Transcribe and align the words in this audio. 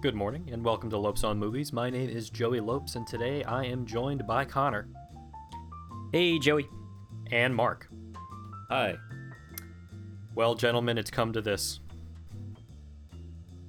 Good 0.00 0.14
morning 0.14 0.48
and 0.52 0.64
welcome 0.64 0.88
to 0.90 0.96
Lopes 0.98 1.24
on 1.24 1.36
Movies. 1.36 1.72
My 1.72 1.90
name 1.90 2.08
is 2.08 2.30
Joey 2.30 2.60
Lopes 2.60 2.94
and 2.94 3.04
today 3.04 3.42
I 3.42 3.64
am 3.64 3.84
joined 3.86 4.24
by 4.24 4.44
Connor 4.44 4.86
Hey, 6.12 6.38
Joey. 6.38 6.68
and 7.32 7.56
Mark. 7.56 7.88
Hi. 8.68 8.96
Well, 10.36 10.54
gentlemen, 10.54 10.96
it's 10.96 11.10
come 11.10 11.32
to 11.32 11.40
this. 11.42 11.80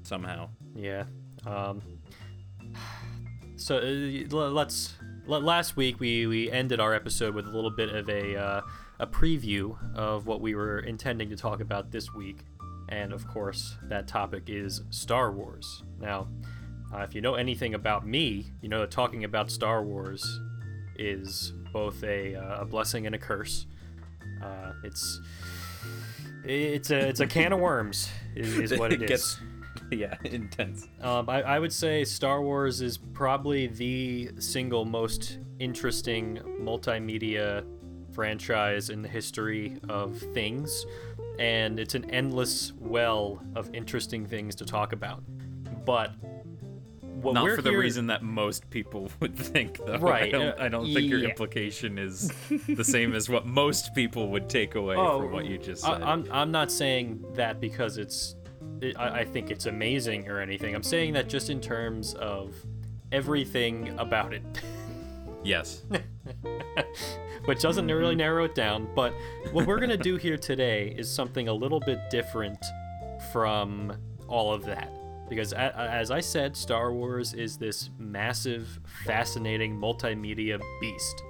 Somehow. 0.03 0.49
Yeah. 0.75 1.05
Um 1.47 1.81
So 3.55 3.77
uh, 3.79 4.49
let's 4.51 4.93
last 5.25 5.75
week 5.75 5.99
we 5.99 6.27
we 6.27 6.51
ended 6.51 6.79
our 6.79 6.93
episode 6.93 7.33
with 7.33 7.47
a 7.47 7.49
little 7.51 7.71
bit 7.71 7.89
of 7.89 8.07
a 8.09 8.37
uh, 8.37 8.61
a 8.99 9.07
preview 9.07 9.75
of 9.95 10.27
what 10.27 10.39
we 10.39 10.53
were 10.53 10.79
intending 10.81 11.31
to 11.31 11.35
talk 11.35 11.61
about 11.61 11.89
this 11.89 12.13
week. 12.13 12.45
And 12.91 13.13
of 13.13 13.25
course, 13.25 13.77
that 13.83 14.07
topic 14.07 14.43
is 14.47 14.81
Star 14.89 15.31
Wars. 15.31 15.83
Now, 15.99 16.27
uh, 16.93 16.99
if 16.99 17.15
you 17.15 17.21
know 17.21 17.35
anything 17.35 17.73
about 17.73 18.05
me, 18.05 18.51
you 18.61 18.67
know 18.67 18.79
that 18.81 18.91
talking 18.91 19.23
about 19.23 19.49
Star 19.49 19.81
Wars 19.81 20.39
is 20.97 21.53
both 21.71 22.03
a, 22.03 22.35
uh, 22.35 22.61
a 22.61 22.65
blessing 22.65 23.05
and 23.05 23.15
a 23.15 23.17
curse. 23.17 23.65
Uh, 24.43 24.73
it's 24.83 25.21
it's 26.43 26.91
a 26.91 27.07
it's 27.07 27.21
a 27.21 27.27
can 27.27 27.53
of 27.53 27.59
worms 27.59 28.09
is, 28.35 28.71
is 28.71 28.73
what 28.79 28.91
it 28.91 29.01
is. 29.03 29.07
gets, 29.07 29.39
yeah, 29.91 30.15
intense. 30.25 30.87
Um, 31.01 31.29
I, 31.29 31.43
I 31.43 31.59
would 31.59 31.71
say 31.71 32.03
Star 32.03 32.41
Wars 32.41 32.81
is 32.81 32.97
probably 32.97 33.67
the 33.67 34.31
single 34.39 34.83
most 34.83 35.39
interesting 35.59 36.39
multimedia 36.61 37.63
franchise 38.13 38.89
in 38.89 39.01
the 39.01 39.07
history 39.09 39.77
of 39.89 40.17
things, 40.33 40.85
and 41.39 41.79
it's 41.79 41.95
an 41.95 42.09
endless 42.11 42.73
well 42.79 43.41
of 43.55 43.73
interesting 43.73 44.25
things 44.25 44.55
to 44.55 44.65
talk 44.65 44.93
about. 44.93 45.23
But 45.85 46.11
what 47.21 47.33
Not 47.35 47.43
we're 47.43 47.55
for 47.55 47.61
the 47.61 47.69
here- 47.69 47.79
reason 47.79 48.07
that 48.07 48.23
most 48.23 48.69
people 48.69 49.09
would 49.19 49.35
think, 49.37 49.77
though. 49.85 49.97
Right, 49.97 50.23
I 50.23 50.29
don't, 50.29 50.59
I 50.59 50.69
don't 50.69 50.85
think 50.91 51.09
your 51.09 51.23
implication 51.23 51.97
is 51.97 52.31
the 52.67 52.83
same 52.83 53.13
as 53.13 53.29
what 53.29 53.45
most 53.45 53.93
people 53.93 54.29
would 54.29 54.49
take 54.49 54.75
away 54.75 54.95
oh, 54.95 55.21
from 55.21 55.31
what 55.31 55.45
you 55.45 55.57
just 55.57 55.85
I- 55.85 55.93
said. 55.93 56.01
I'm, 56.03 56.27
I'm 56.31 56.51
not 56.51 56.71
saying 56.71 57.23
that 57.35 57.59
because 57.61 57.97
it's 57.97 58.35
it, 58.81 58.97
I, 58.97 59.19
I 59.19 59.25
think 59.25 59.51
it's 59.51 59.67
amazing 59.67 60.27
or 60.27 60.39
anything. 60.39 60.73
I'm 60.73 60.83
saying 60.83 61.13
that 61.13 61.29
just 61.29 61.49
in 61.51 61.61
terms 61.61 62.15
of 62.15 62.55
everything 63.11 63.93
about 63.99 64.33
it. 64.33 64.43
yes. 65.43 65.83
Which 67.45 67.61
doesn't 67.61 67.87
really 67.87 68.15
narrow 68.15 68.45
it 68.45 68.55
down. 68.55 68.87
But 68.95 69.13
what 69.51 69.65
we're 69.67 69.79
gonna 69.79 69.97
do 69.97 70.17
here 70.17 70.37
today 70.37 70.93
is 70.97 71.09
something 71.09 71.47
a 71.47 71.53
little 71.53 71.79
bit 71.79 71.99
different 72.09 72.63
from 73.31 73.93
all 74.27 74.53
of 74.53 74.65
that. 74.65 74.91
Because 75.29 75.53
as 75.53 76.11
I 76.11 76.19
said, 76.19 76.57
Star 76.57 76.91
Wars 76.91 77.33
is 77.33 77.57
this 77.57 77.89
massive, 77.97 78.79
fascinating 79.05 79.79
multimedia 79.79 80.59
beast. 80.81 81.23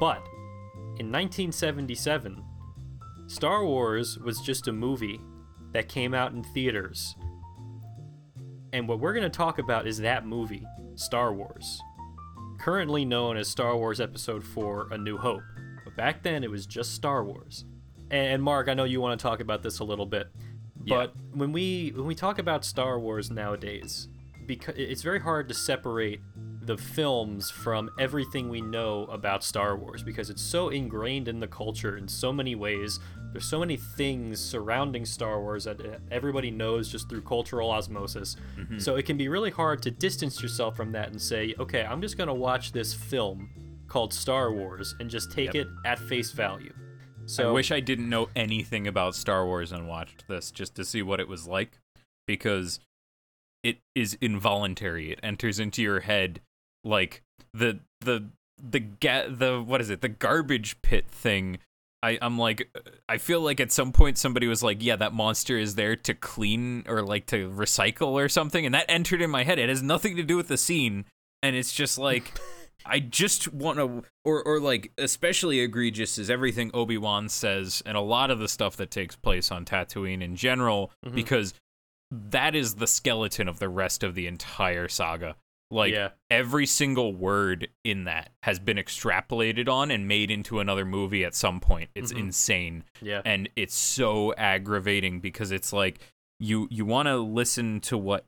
But 0.00 0.26
in 0.98 1.12
1977, 1.12 2.42
Star 3.28 3.64
Wars 3.64 4.18
was 4.18 4.40
just 4.40 4.66
a 4.66 4.72
movie 4.72 5.20
that 5.72 5.88
came 5.88 6.14
out 6.14 6.32
in 6.32 6.42
theaters. 6.42 7.14
And 8.72 8.88
what 8.88 8.98
we're 8.98 9.12
going 9.12 9.22
to 9.22 9.30
talk 9.30 9.58
about 9.58 9.86
is 9.86 9.98
that 9.98 10.26
movie, 10.26 10.66
Star 10.96 11.32
Wars 11.32 11.80
currently 12.58 13.04
known 13.04 13.36
as 13.36 13.48
Star 13.48 13.76
Wars 13.76 14.00
Episode 14.00 14.44
4 14.44 14.88
A 14.92 14.98
New 14.98 15.16
Hope. 15.18 15.42
But 15.84 15.96
back 15.96 16.22
then 16.22 16.44
it 16.44 16.50
was 16.50 16.66
just 16.66 16.94
Star 16.94 17.24
Wars. 17.24 17.64
And 18.10 18.42
Mark, 18.42 18.68
I 18.68 18.74
know 18.74 18.84
you 18.84 19.00
want 19.00 19.18
to 19.18 19.22
talk 19.22 19.40
about 19.40 19.62
this 19.62 19.78
a 19.80 19.84
little 19.84 20.06
bit. 20.06 20.28
But 20.88 21.14
when 21.32 21.52
we 21.52 21.92
when 21.96 22.06
we 22.06 22.14
talk 22.14 22.38
about 22.38 22.64
Star 22.64 23.00
Wars 23.00 23.30
nowadays, 23.30 24.08
because 24.46 24.76
it's 24.76 25.02
very 25.02 25.20
hard 25.20 25.48
to 25.48 25.54
separate 25.54 26.20
the 26.66 26.76
films 26.76 27.50
from 27.50 27.90
everything 27.98 28.48
we 28.48 28.60
know 28.60 29.04
about 29.04 29.44
Star 29.44 29.76
Wars 29.76 30.02
because 30.02 30.30
it's 30.30 30.42
so 30.42 30.68
ingrained 30.70 31.28
in 31.28 31.40
the 31.40 31.46
culture 31.46 31.96
in 31.96 32.08
so 32.08 32.32
many 32.32 32.54
ways. 32.54 32.98
There's 33.32 33.44
so 33.44 33.60
many 33.60 33.76
things 33.76 34.40
surrounding 34.40 35.04
Star 35.04 35.40
Wars 35.40 35.64
that 35.64 35.80
uh, 35.80 35.98
everybody 36.10 36.50
knows 36.50 36.90
just 36.90 37.08
through 37.08 37.22
cultural 37.22 37.70
osmosis. 37.70 38.36
So 38.78 38.96
it 38.96 39.06
can 39.06 39.16
be 39.16 39.28
really 39.28 39.50
hard 39.50 39.82
to 39.82 39.90
distance 39.90 40.42
yourself 40.42 40.76
from 40.76 40.92
that 40.92 41.10
and 41.10 41.20
say, 41.20 41.54
okay, 41.58 41.84
I'm 41.84 42.00
just 42.00 42.16
going 42.16 42.28
to 42.28 42.34
watch 42.34 42.72
this 42.72 42.94
film 42.94 43.48
called 43.88 44.12
Star 44.12 44.52
Wars 44.52 44.94
and 45.00 45.08
just 45.08 45.30
take 45.30 45.54
it 45.54 45.68
at 45.84 45.98
face 45.98 46.32
value. 46.32 46.72
So 47.26 47.48
I 47.48 47.52
wish 47.52 47.72
I 47.72 47.80
didn't 47.80 48.08
know 48.08 48.28
anything 48.34 48.86
about 48.86 49.14
Star 49.14 49.44
Wars 49.46 49.72
and 49.72 49.88
watched 49.88 50.26
this 50.28 50.50
just 50.50 50.74
to 50.76 50.84
see 50.84 51.02
what 51.02 51.20
it 51.20 51.28
was 51.28 51.46
like 51.46 51.78
because 52.26 52.80
it 53.62 53.78
is 53.94 54.16
involuntary. 54.20 55.10
It 55.10 55.20
enters 55.22 55.58
into 55.58 55.82
your 55.82 56.00
head 56.00 56.40
like 56.86 57.22
the 57.52 57.80
the 58.00 58.28
the 58.62 58.80
get 58.80 59.38
the 59.38 59.60
what 59.62 59.80
is 59.80 59.90
it? 59.90 60.00
The 60.00 60.08
garbage 60.08 60.80
pit 60.82 61.06
thing. 61.08 61.58
I 62.02 62.18
I'm 62.22 62.38
like 62.38 62.68
I 63.08 63.18
feel 63.18 63.40
like 63.40 63.58
at 63.60 63.72
some 63.72 63.92
point 63.92 64.18
somebody 64.18 64.46
was 64.46 64.62
like, 64.62 64.82
"Yeah, 64.82 64.96
that 64.96 65.12
monster 65.12 65.58
is 65.58 65.74
there 65.74 65.96
to 65.96 66.14
clean 66.14 66.84
or 66.86 67.02
like 67.02 67.26
to 67.26 67.50
recycle 67.50 68.12
or 68.12 68.28
something." 68.28 68.64
And 68.64 68.74
that 68.74 68.86
entered 68.88 69.20
in 69.22 69.30
my 69.30 69.44
head. 69.44 69.58
It 69.58 69.68
has 69.68 69.82
nothing 69.82 70.16
to 70.16 70.22
do 70.22 70.36
with 70.36 70.48
the 70.48 70.56
scene 70.58 71.04
and 71.42 71.56
it's 71.56 71.72
just 71.72 71.98
like 71.98 72.38
I 72.88 73.00
just 73.00 73.52
want 73.52 73.78
to, 73.78 74.04
or 74.24 74.42
or 74.44 74.60
like 74.60 74.92
especially 74.96 75.60
egregious 75.60 76.18
is 76.18 76.30
everything 76.30 76.70
Obi 76.72 76.96
Wan 76.98 77.28
says, 77.28 77.82
and 77.84 77.96
a 77.96 78.00
lot 78.00 78.30
of 78.30 78.38
the 78.38 78.46
stuff 78.48 78.76
that 78.76 78.90
takes 78.92 79.16
place 79.16 79.50
on 79.50 79.64
Tatooine 79.64 80.22
in 80.22 80.36
general, 80.36 80.92
Mm-hmm. 81.04 81.14
because 81.16 81.54
that 82.12 82.54
is 82.54 82.74
the 82.76 82.86
skeleton 82.86 83.48
of 83.48 83.58
the 83.58 83.68
rest 83.68 84.04
of 84.04 84.14
the 84.14 84.28
entire 84.28 84.86
saga. 84.86 85.34
Like 85.70 85.92
Yeah. 85.92 86.10
every 86.30 86.64
single 86.66 87.12
word 87.12 87.68
in 87.82 88.04
that 88.04 88.30
has 88.44 88.58
been 88.60 88.76
extrapolated 88.76 89.68
on 89.68 89.90
and 89.90 90.06
made 90.06 90.30
into 90.30 90.60
another 90.60 90.84
movie 90.84 91.24
at 91.24 91.34
some 91.34 91.58
point. 91.60 91.90
It's 91.94 92.12
Mhm. 92.12 92.18
insane 92.20 92.84
yeah. 93.02 93.22
and 93.24 93.48
it's 93.56 93.74
so 93.74 94.32
aggravating 94.34 95.18
because 95.20 95.50
it's 95.50 95.72
like 95.72 95.98
you 96.38 96.68
you 96.70 96.84
want 96.84 97.06
to 97.08 97.16
listen 97.16 97.80
to 97.80 97.98
what 97.98 98.26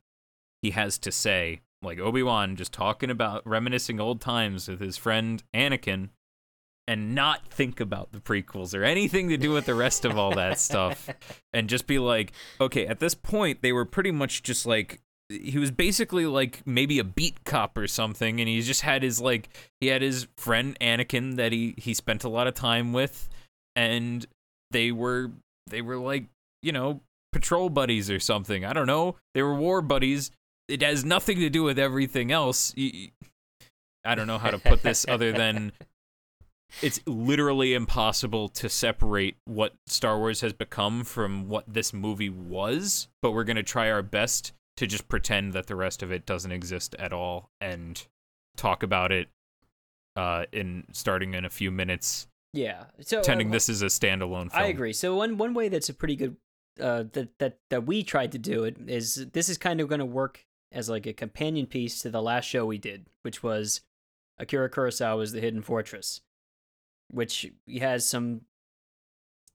he 0.62 0.70
has 0.70 0.98
to 0.98 1.12
say 1.12 1.60
like 1.82 2.00
obi-wan 2.00 2.56
just 2.56 2.72
talking 2.72 3.10
about 3.10 3.46
reminiscing 3.46 4.00
old 4.00 4.20
times 4.20 4.66
with 4.66 4.80
his 4.80 4.96
friend 4.96 5.44
anakin 5.54 6.08
and 6.88 7.14
not 7.14 7.46
think 7.48 7.78
about 7.80 8.10
the 8.12 8.18
prequels 8.18 8.74
or 8.74 8.82
anything 8.82 9.28
to 9.28 9.36
do 9.36 9.52
with 9.52 9.66
the 9.66 9.74
rest 9.74 10.04
of 10.06 10.16
all 10.18 10.34
that 10.34 10.58
stuff 10.58 11.08
and 11.52 11.68
just 11.68 11.86
be 11.86 11.98
like 11.98 12.32
okay 12.60 12.86
at 12.86 12.98
this 12.98 13.14
point 13.14 13.60
they 13.62 13.72
were 13.72 13.84
pretty 13.84 14.10
much 14.10 14.42
just 14.42 14.64
like 14.66 15.00
he 15.28 15.58
was 15.58 15.70
basically 15.70 16.26
like 16.26 16.66
maybe 16.66 16.98
a 16.98 17.04
beat 17.04 17.44
cop 17.44 17.76
or 17.76 17.86
something 17.86 18.40
and 18.40 18.48
he 18.48 18.60
just 18.62 18.80
had 18.80 19.02
his 19.02 19.20
like 19.20 19.50
he 19.80 19.88
had 19.88 20.00
his 20.00 20.26
friend 20.36 20.76
anakin 20.80 21.36
that 21.36 21.52
he 21.52 21.74
he 21.76 21.92
spent 21.92 22.24
a 22.24 22.28
lot 22.28 22.46
of 22.46 22.54
time 22.54 22.92
with 22.92 23.28
and 23.76 24.26
they 24.70 24.90
were 24.90 25.30
they 25.66 25.82
were 25.82 25.98
like 25.98 26.24
you 26.62 26.72
know 26.72 27.00
patrol 27.32 27.68
buddies 27.68 28.10
or 28.10 28.20
something. 28.20 28.64
I 28.64 28.72
don't 28.72 28.86
know. 28.86 29.16
They 29.34 29.42
were 29.42 29.54
war 29.54 29.82
buddies. 29.82 30.30
It 30.68 30.82
has 30.82 31.04
nothing 31.04 31.40
to 31.40 31.50
do 31.50 31.62
with 31.62 31.78
everything 31.78 32.32
else. 32.32 32.74
I 34.04 34.14
don't 34.14 34.26
know 34.26 34.38
how 34.38 34.50
to 34.50 34.58
put 34.58 34.82
this 34.82 35.06
other 35.08 35.32
than 35.32 35.72
it's 36.82 37.00
literally 37.06 37.74
impossible 37.74 38.48
to 38.50 38.68
separate 38.68 39.36
what 39.44 39.74
star 39.86 40.18
wars 40.18 40.40
has 40.42 40.52
become 40.52 41.04
from 41.04 41.48
what 41.48 41.64
this 41.66 41.94
movie 41.94 42.28
was 42.28 43.08
but 43.22 43.30
we're 43.30 43.44
going 43.44 43.56
to 43.56 43.62
try 43.62 43.90
our 43.90 44.02
best 44.02 44.52
to 44.78 44.86
just 44.86 45.08
pretend 45.08 45.52
that 45.54 45.66
the 45.66 45.74
rest 45.74 46.04
of 46.04 46.12
it 46.12 46.24
doesn't 46.24 46.52
exist 46.52 46.94
at 47.00 47.12
all 47.12 47.50
and 47.60 48.06
talk 48.56 48.84
about 48.84 49.10
it 49.10 49.28
uh 50.14 50.44
in 50.52 50.84
starting 50.92 51.34
in 51.34 51.44
a 51.44 51.50
few 51.50 51.70
minutes 51.70 52.28
Yeah. 52.52 52.84
So 53.00 53.18
pretending 53.18 53.48
uh, 53.48 53.52
this 53.52 53.68
is 53.68 53.82
a 53.82 53.86
standalone 53.86 54.50
film 54.50 54.64
I 54.64 54.66
agree. 54.66 54.92
So 54.92 55.16
one 55.16 55.36
one 55.36 55.52
way 55.52 55.68
that's 55.68 55.88
a 55.88 55.94
pretty 55.94 56.14
good 56.16 56.36
uh, 56.80 57.04
that 57.12 57.38
that 57.38 57.58
that 57.70 57.86
we 57.86 58.04
tried 58.04 58.30
to 58.32 58.38
do 58.38 58.62
it 58.62 58.76
is 58.86 59.26
this 59.32 59.48
is 59.48 59.58
kind 59.58 59.80
of 59.80 59.88
going 59.88 59.98
to 59.98 60.06
work 60.06 60.46
as 60.70 60.88
like 60.88 61.06
a 61.06 61.12
companion 61.12 61.66
piece 61.66 62.00
to 62.02 62.10
the 62.10 62.22
last 62.22 62.44
show 62.44 62.64
we 62.64 62.78
did, 62.78 63.06
which 63.22 63.42
was 63.42 63.80
Akira 64.38 64.70
Kurosawa's 64.70 65.32
The 65.32 65.40
Hidden 65.40 65.62
Fortress, 65.62 66.20
which 67.10 67.50
has 67.80 68.06
some. 68.06 68.42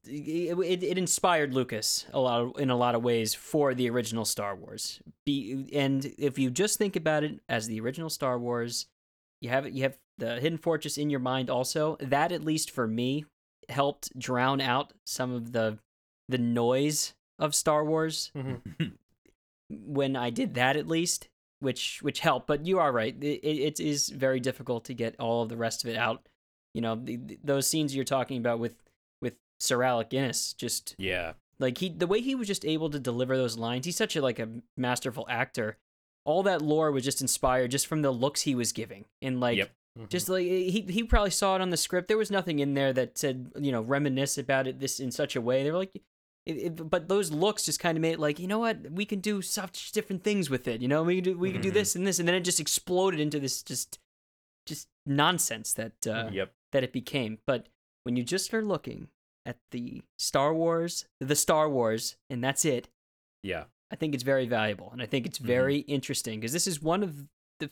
It, 0.06 0.82
it, 0.82 0.98
inspired 0.98 1.54
Lucas 1.54 2.06
a 2.12 2.20
lot 2.20 2.40
of, 2.40 2.60
in 2.60 2.70
a 2.70 2.76
lot 2.76 2.94
of 2.94 3.02
ways 3.02 3.34
for 3.34 3.74
the 3.74 3.88
original 3.90 4.24
Star 4.24 4.54
Wars. 4.54 5.00
Be 5.24 5.68
and 5.72 6.12
if 6.18 6.38
you 6.38 6.50
just 6.50 6.78
think 6.78 6.96
about 6.96 7.24
it 7.24 7.40
as 7.48 7.66
the 7.66 7.80
original 7.80 8.10
Star 8.10 8.38
Wars, 8.38 8.86
you 9.40 9.48
have 9.48 9.68
you 9.70 9.82
have 9.82 9.96
the 10.18 10.40
Hidden 10.40 10.58
Fortress 10.58 10.98
in 10.98 11.10
your 11.10 11.20
mind 11.20 11.50
also. 11.50 11.96
That 12.00 12.32
at 12.32 12.44
least 12.44 12.70
for 12.70 12.86
me 12.86 13.24
helped 13.68 14.16
drown 14.18 14.60
out 14.60 14.92
some 15.04 15.32
of 15.32 15.52
the 15.52 15.78
the 16.28 16.38
noise 16.38 17.14
of 17.38 17.54
Star 17.54 17.84
Wars 17.84 18.30
Mhm. 18.36 18.92
when 19.70 20.16
I 20.16 20.30
did 20.30 20.54
that 20.54 20.76
at 20.76 20.86
least, 20.86 21.28
which 21.60 22.02
which 22.02 22.20
helped. 22.20 22.46
But 22.46 22.66
you 22.66 22.78
are 22.78 22.92
right; 22.92 23.14
it, 23.22 23.44
it 23.46 23.80
is 23.80 24.10
very 24.10 24.40
difficult 24.40 24.84
to 24.86 24.94
get 24.94 25.16
all 25.18 25.42
of 25.42 25.48
the 25.48 25.56
rest 25.56 25.84
of 25.84 25.90
it 25.90 25.96
out. 25.96 26.28
You 26.74 26.80
know, 26.80 26.96
the, 26.96 27.38
those 27.42 27.66
scenes 27.66 27.94
you're 27.94 28.04
talking 28.04 28.38
about 28.38 28.58
with 28.58 28.74
Sir 29.60 29.82
Alec 29.82 30.10
Guinness, 30.10 30.52
just 30.52 30.94
yeah 30.98 31.34
Like 31.58 31.78
he, 31.78 31.88
the 31.88 32.06
way 32.06 32.20
he 32.20 32.34
was 32.34 32.46
just 32.48 32.64
able 32.64 32.90
to 32.90 32.98
deliver 32.98 33.36
those 33.36 33.56
lines, 33.56 33.86
he's 33.86 33.96
such 33.96 34.16
a 34.16 34.20
like 34.22 34.38
a 34.38 34.48
masterful 34.76 35.26
actor. 35.28 35.78
All 36.26 36.42
that 36.44 36.62
lore 36.62 36.90
was 36.90 37.04
just 37.04 37.20
inspired 37.20 37.70
just 37.70 37.86
from 37.86 38.02
the 38.02 38.10
looks 38.10 38.42
he 38.42 38.54
was 38.54 38.72
giving, 38.72 39.04
and 39.22 39.40
like 39.40 39.58
Yep. 39.58 39.70
Mhm. 39.98 40.08
just 40.08 40.28
like 40.28 40.44
he 40.46 40.80
he 40.88 41.04
probably 41.04 41.30
saw 41.30 41.54
it 41.54 41.60
on 41.62 41.70
the 41.70 41.76
script. 41.76 42.08
There 42.08 42.16
was 42.18 42.30
nothing 42.30 42.58
in 42.58 42.74
there 42.74 42.92
that 42.92 43.16
said 43.18 43.52
you 43.58 43.70
know 43.72 43.82
reminisce 43.82 44.36
about 44.38 44.66
it 44.66 44.80
this 44.80 44.98
in 45.00 45.10
such 45.12 45.36
a 45.36 45.40
way. 45.40 45.62
They 45.62 45.70
were 45.70 45.78
like, 45.78 45.94
it, 46.46 46.52
it, 46.56 46.90
but 46.90 47.08
those 47.08 47.30
looks 47.30 47.64
just 47.64 47.78
kind 47.80 47.96
of 47.96 48.02
made 48.02 48.14
it 48.14 48.20
like 48.20 48.38
you 48.40 48.46
know 48.48 48.58
what 48.58 48.90
we 48.90 49.04
can 49.06 49.20
do 49.20 49.40
such 49.40 49.92
different 49.92 50.24
things 50.24 50.50
with 50.50 50.66
it. 50.66 50.82
You 50.82 50.88
know 50.88 51.02
we 51.04 51.16
can 51.16 51.24
do 51.24 51.38
we 51.38 51.52
can 51.52 51.60
do 51.60 51.70
Mhm. 51.70 51.74
this 51.74 51.94
and 51.94 52.06
this, 52.06 52.18
and 52.18 52.26
then 52.26 52.34
it 52.34 52.40
just 52.40 52.58
exploded 52.60 53.20
into 53.20 53.38
this 53.38 53.62
just 53.62 53.98
just 54.66 54.88
nonsense 55.06 55.72
that 55.74 56.06
uh, 56.06 56.30
Yep. 56.32 56.52
that 56.72 56.82
it 56.84 56.92
became. 56.92 57.38
But 57.46 57.68
when 58.02 58.16
you 58.16 58.22
just 58.24 58.52
are 58.54 58.62
looking 58.64 59.08
at 59.46 59.58
the 59.70 60.02
Star 60.18 60.54
Wars, 60.54 61.06
the 61.20 61.36
Star 61.36 61.68
Wars, 61.68 62.16
and 62.30 62.42
that's 62.42 62.64
it, 62.64 62.88
Yeah. 63.42 63.64
I 63.90 63.96
think 63.96 64.14
it's 64.14 64.22
very 64.24 64.46
valuable, 64.46 64.90
and 64.92 65.02
I 65.02 65.06
think 65.06 65.26
it's 65.26 65.38
Mhm. 65.38 65.44
very 65.46 65.76
interesting 65.80 66.40
because 66.40 66.52
this 66.52 66.66
is 66.66 66.80
one 66.82 67.02
of 67.02 67.28
the 67.60 67.70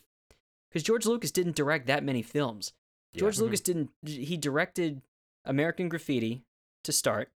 because 0.69 0.83
George 0.83 1.05
Lucas 1.05 1.31
didn't 1.31 1.55
direct 1.55 1.87
that 1.87 2.03
many 2.03 2.21
films. 2.21 2.73
George 3.15 3.37
Yeah. 3.37 3.43
Lucas 3.43 3.61
didn't. 3.61 3.89
He 4.05 4.37
directed 4.37 5.01
American 5.45 5.89
Graffiti 5.89 6.43
to 6.83 6.91
start. 6.91 7.31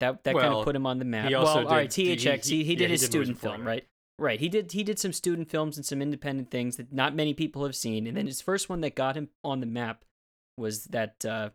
That 0.00 0.24
that 0.24 0.34
kind 0.34 0.52
of 0.54 0.64
put 0.64 0.76
him 0.76 0.86
on 0.86 0.98
the 0.98 1.04
map. 1.06 1.28
he 1.28 1.34
also 1.34 1.56
well, 1.60 1.68
all 1.68 1.74
right, 1.74 1.90
did- 1.90 2.20
he- 2.20 2.26
THX. 2.28 2.46
He, 2.48 2.58
he- 2.58 2.64
he, 2.64 2.72
yeah, 2.74 2.78
did 2.78 2.86
he 2.88 2.92
his 2.92 3.00
did 3.02 3.06
student 3.10 3.40
film, 3.40 3.66
right? 3.66 3.86
Right. 4.18 4.40
He 4.40 4.48
did. 4.48 4.72
He 4.72 4.82
did 4.84 4.98
some 4.98 5.12
student 5.12 5.50
films 5.50 5.76
and 5.76 5.84
some 5.84 6.00
independent 6.00 6.50
things 6.50 6.76
that 6.76 6.92
not 6.92 7.14
many 7.14 7.34
people 7.34 7.64
have 7.64 7.74
seen. 7.76 8.06
And 8.06 8.16
then 8.16 8.26
his 8.26 8.40
first 8.40 8.68
one 8.68 8.80
that 8.82 8.94
got 8.94 9.16
him 9.16 9.30
on 9.42 9.60
the 9.60 9.66
map 9.66 10.04
was 10.56 10.84
that 10.86 11.24
uh, 11.24 11.50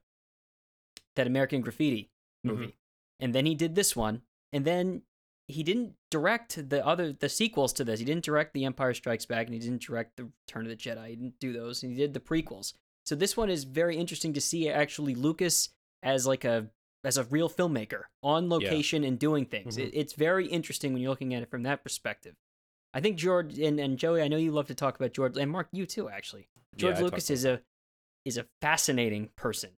that 1.15 1.27
American 1.27 1.61
Graffiti 1.61 2.09
Mm-hmm. 2.45 2.55
movie, 2.59 2.75
and 3.19 3.35
then 3.35 3.45
he 3.45 3.53
did 3.53 3.75
this 3.75 3.95
one, 3.95 4.23
and 4.51 4.65
then 4.65 5.03
he 5.47 5.61
didn't 5.61 5.93
direct 6.09 6.69
the 6.69 6.83
other 6.83 7.13
the 7.13 7.29
sequels 7.29 7.71
to 7.73 7.83
this. 7.83 7.99
He 7.99 8.05
didn't 8.05 8.23
direct 8.25 8.53
The 8.55 8.65
Empire 8.65 8.95
Strikes 8.95 9.27
Back, 9.27 9.45
and 9.45 9.53
he 9.53 9.59
didn't 9.59 9.83
direct 9.83 10.17
The 10.17 10.23
Return 10.47 10.65
of 10.65 10.69
the 10.69 10.75
Jedi. 10.75 11.09
He 11.09 11.15
didn't 11.17 11.39
do 11.39 11.53
those, 11.53 11.83
and 11.83 11.91
he 11.91 11.97
did 11.99 12.15
the 12.15 12.19
prequels. 12.19 12.73
So 13.05 13.13
this 13.15 13.37
one 13.37 13.51
is 13.51 13.63
very 13.65 13.95
interesting 13.95 14.33
to 14.33 14.41
see 14.41 14.69
actually 14.69 15.13
Lucas 15.13 15.69
as 16.01 16.25
like 16.25 16.45
a 16.45 16.71
as 17.03 17.17
a 17.17 17.25
real 17.25 17.47
filmmaker 17.49 18.03
on 18.23 18.49
location 18.49 19.03
and 19.03 19.19
doing 19.19 19.45
things. 19.45 19.77
Mhm. 19.77 19.83
It, 19.87 19.91
it's 19.93 20.13
very 20.13 20.47
interesting 20.47 20.91
when 20.93 21.01
you're 21.03 21.11
looking 21.11 21.33
at 21.35 21.43
it 21.43 21.49
from 21.51 21.61
that 21.63 21.83
perspective. 21.83 22.35
I 22.93 23.01
think 23.01 23.17
George 23.17 23.59
and, 23.59 23.79
and 23.79 23.97
Joey, 23.99 24.21
I 24.23 24.27
know 24.27 24.37
you 24.37 24.51
love 24.51 24.67
to 24.67 24.75
talk 24.75 24.95
about 24.95 25.13
George 25.13 25.37
and 25.37 25.51
Mark, 25.51 25.67
you 25.71 25.85
too 25.85 26.09
actually. 26.09 26.47
George 26.75 26.97
Yeah, 26.97 27.03
Lucas 27.03 27.29
is 27.29 27.45
a 27.45 27.61
is 28.25 28.37
a 28.37 28.45
fascinating 28.61 29.29
person, 29.35 29.71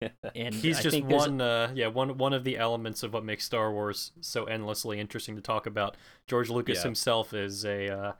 and 0.34 0.54
He's 0.54 0.78
I 0.78 0.82
just 0.82 1.02
one, 1.04 1.40
uh, 1.40 1.70
yeah, 1.74 1.88
one 1.88 2.16
one 2.18 2.32
of 2.32 2.44
the 2.44 2.56
elements 2.56 3.02
of 3.02 3.12
what 3.12 3.24
makes 3.24 3.44
Star 3.44 3.72
Wars 3.72 4.12
so 4.20 4.44
endlessly 4.44 5.00
interesting 5.00 5.36
to 5.36 5.42
talk 5.42 5.66
about. 5.66 5.96
George 6.26 6.50
Lucas 6.50 6.78
Yeah. 6.78 6.84
himself 6.84 7.34
is 7.34 7.64
a 7.64 7.88
uh, 7.88 8.12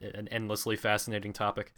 an 0.00 0.28
endlessly 0.28 0.76
fascinating 0.76 1.32
topic. 1.32 1.72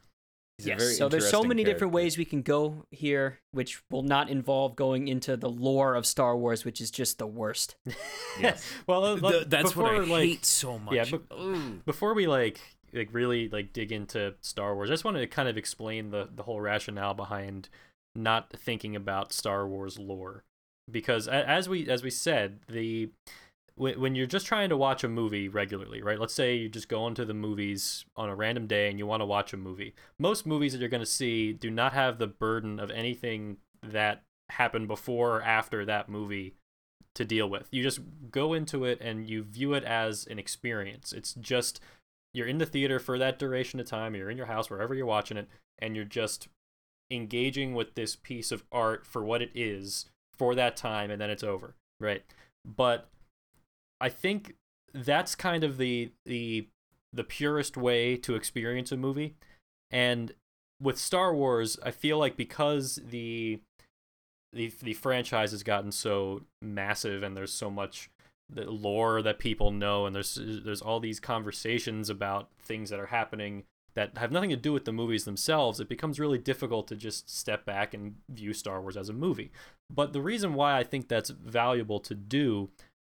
He's 0.58 0.66
Yes. 0.66 0.98
So 0.98 1.08
there's 1.08 1.22
so 1.24 1.38
interesting 1.38 1.48
many 1.48 1.64
different 1.64 1.92
ways 1.92 2.18
we 2.18 2.24
can 2.24 2.42
go 2.42 2.84
here, 2.90 3.38
which 3.52 3.80
will 3.90 4.02
not 4.02 4.28
involve 4.28 4.74
going 4.74 5.06
into 5.06 5.36
the 5.36 5.48
lore 5.48 5.94
of 5.94 6.04
Star 6.04 6.36
Wars, 6.36 6.64
which 6.64 6.80
is 6.80 6.90
just 6.90 7.18
the 7.18 7.26
worst. 7.26 7.76
Yes. 8.40 8.64
well, 8.86 9.04
uh, 9.04 9.12
Th- 9.14 9.22
like, 9.22 9.50
that's 9.50 9.74
what 9.74 9.92
I 9.92 9.98
like, 9.98 10.22
hate 10.28 10.44
so 10.44 10.78
much. 10.78 10.94
yeah, 10.94 11.04
but- 11.10 11.84
before 11.84 12.14
we 12.14 12.26
like 12.26 12.60
like 12.92 13.08
really 13.12 13.48
like 13.48 13.72
dig 13.72 13.92
into 13.92 14.34
Star 14.40 14.74
Wars, 14.74 14.90
I 14.90 14.94
just 14.94 15.04
wanted 15.04 15.20
to 15.20 15.26
kind 15.28 15.48
of 15.48 15.56
explain 15.56 16.10
the 16.10 16.28
the 16.34 16.42
whole 16.42 16.60
rationale 16.60 17.14
behind 17.14 17.68
not 18.18 18.52
thinking 18.52 18.94
about 18.94 19.32
Star 19.32 19.66
Wars 19.66 19.98
lore 19.98 20.44
because 20.90 21.28
as 21.28 21.68
we 21.68 21.88
as 21.88 22.02
we 22.02 22.10
said 22.10 22.60
the 22.68 23.10
when 23.76 24.16
you're 24.16 24.26
just 24.26 24.46
trying 24.46 24.68
to 24.70 24.76
watch 24.76 25.04
a 25.04 25.08
movie 25.08 25.48
regularly, 25.48 26.02
right? 26.02 26.18
Let's 26.18 26.34
say 26.34 26.56
you 26.56 26.68
just 26.68 26.88
go 26.88 27.06
into 27.06 27.24
the 27.24 27.32
movies 27.32 28.04
on 28.16 28.28
a 28.28 28.34
random 28.34 28.66
day 28.66 28.90
and 28.90 28.98
you 28.98 29.06
want 29.06 29.20
to 29.20 29.26
watch 29.26 29.52
a 29.52 29.56
movie. 29.56 29.94
Most 30.18 30.46
movies 30.46 30.72
that 30.72 30.80
you're 30.80 30.88
going 30.88 31.00
to 31.00 31.06
see 31.06 31.52
do 31.52 31.70
not 31.70 31.92
have 31.92 32.18
the 32.18 32.26
burden 32.26 32.80
of 32.80 32.90
anything 32.90 33.58
that 33.80 34.24
happened 34.50 34.88
before 34.88 35.36
or 35.36 35.42
after 35.42 35.84
that 35.84 36.08
movie 36.08 36.54
to 37.14 37.24
deal 37.24 37.48
with. 37.48 37.68
You 37.70 37.84
just 37.84 38.00
go 38.32 38.52
into 38.52 38.84
it 38.84 39.00
and 39.00 39.28
you 39.28 39.44
view 39.44 39.74
it 39.74 39.84
as 39.84 40.26
an 40.26 40.40
experience. 40.40 41.12
It's 41.12 41.34
just 41.34 41.80
you're 42.34 42.48
in 42.48 42.58
the 42.58 42.66
theater 42.66 42.98
for 42.98 43.16
that 43.18 43.38
duration 43.38 43.78
of 43.78 43.86
time, 43.86 44.16
you're 44.16 44.30
in 44.30 44.36
your 44.36 44.46
house 44.46 44.68
wherever 44.68 44.92
you're 44.92 45.06
watching 45.06 45.36
it 45.36 45.48
and 45.78 45.94
you're 45.94 46.04
just 46.04 46.48
engaging 47.10 47.74
with 47.74 47.94
this 47.94 48.16
piece 48.16 48.52
of 48.52 48.64
art 48.70 49.06
for 49.06 49.24
what 49.24 49.42
it 49.42 49.50
is 49.54 50.06
for 50.36 50.54
that 50.54 50.76
time 50.76 51.10
and 51.10 51.20
then 51.20 51.30
it's 51.30 51.42
over, 51.42 51.74
right? 52.00 52.22
But 52.64 53.08
I 54.00 54.08
think 54.08 54.54
that's 54.94 55.34
kind 55.34 55.64
of 55.64 55.78
the 55.78 56.12
the 56.26 56.68
the 57.12 57.24
purest 57.24 57.76
way 57.76 58.16
to 58.16 58.34
experience 58.34 58.92
a 58.92 58.96
movie. 58.96 59.34
And 59.90 60.32
with 60.80 60.98
Star 60.98 61.34
Wars, 61.34 61.78
I 61.82 61.90
feel 61.90 62.18
like 62.18 62.36
because 62.36 63.00
the 63.08 63.60
the 64.52 64.72
the 64.82 64.94
franchise 64.94 65.50
has 65.50 65.62
gotten 65.62 65.92
so 65.92 66.42
massive 66.62 67.22
and 67.22 67.36
there's 67.36 67.52
so 67.52 67.70
much 67.70 68.10
the 68.50 68.70
lore 68.70 69.20
that 69.20 69.38
people 69.38 69.70
know 69.70 70.06
and 70.06 70.14
there's 70.14 70.38
there's 70.40 70.80
all 70.80 71.00
these 71.00 71.20
conversations 71.20 72.08
about 72.08 72.48
things 72.58 72.88
that 72.88 72.98
are 72.98 73.06
happening 73.06 73.64
that 73.94 74.16
have 74.18 74.32
nothing 74.32 74.50
to 74.50 74.56
do 74.56 74.72
with 74.72 74.84
the 74.84 74.92
movies 74.92 75.24
themselves, 75.24 75.80
it 75.80 75.88
becomes 75.88 76.20
really 76.20 76.38
difficult 76.38 76.86
to 76.88 76.96
just 76.96 77.28
step 77.28 77.64
back 77.64 77.94
and 77.94 78.16
view 78.28 78.52
Star 78.52 78.80
Wars 78.80 78.96
as 78.96 79.08
a 79.08 79.12
movie. 79.12 79.50
But 79.90 80.12
the 80.12 80.20
reason 80.20 80.54
why 80.54 80.78
I 80.78 80.84
think 80.84 81.08
that's 81.08 81.30
valuable 81.30 82.00
to 82.00 82.14
do 82.14 82.70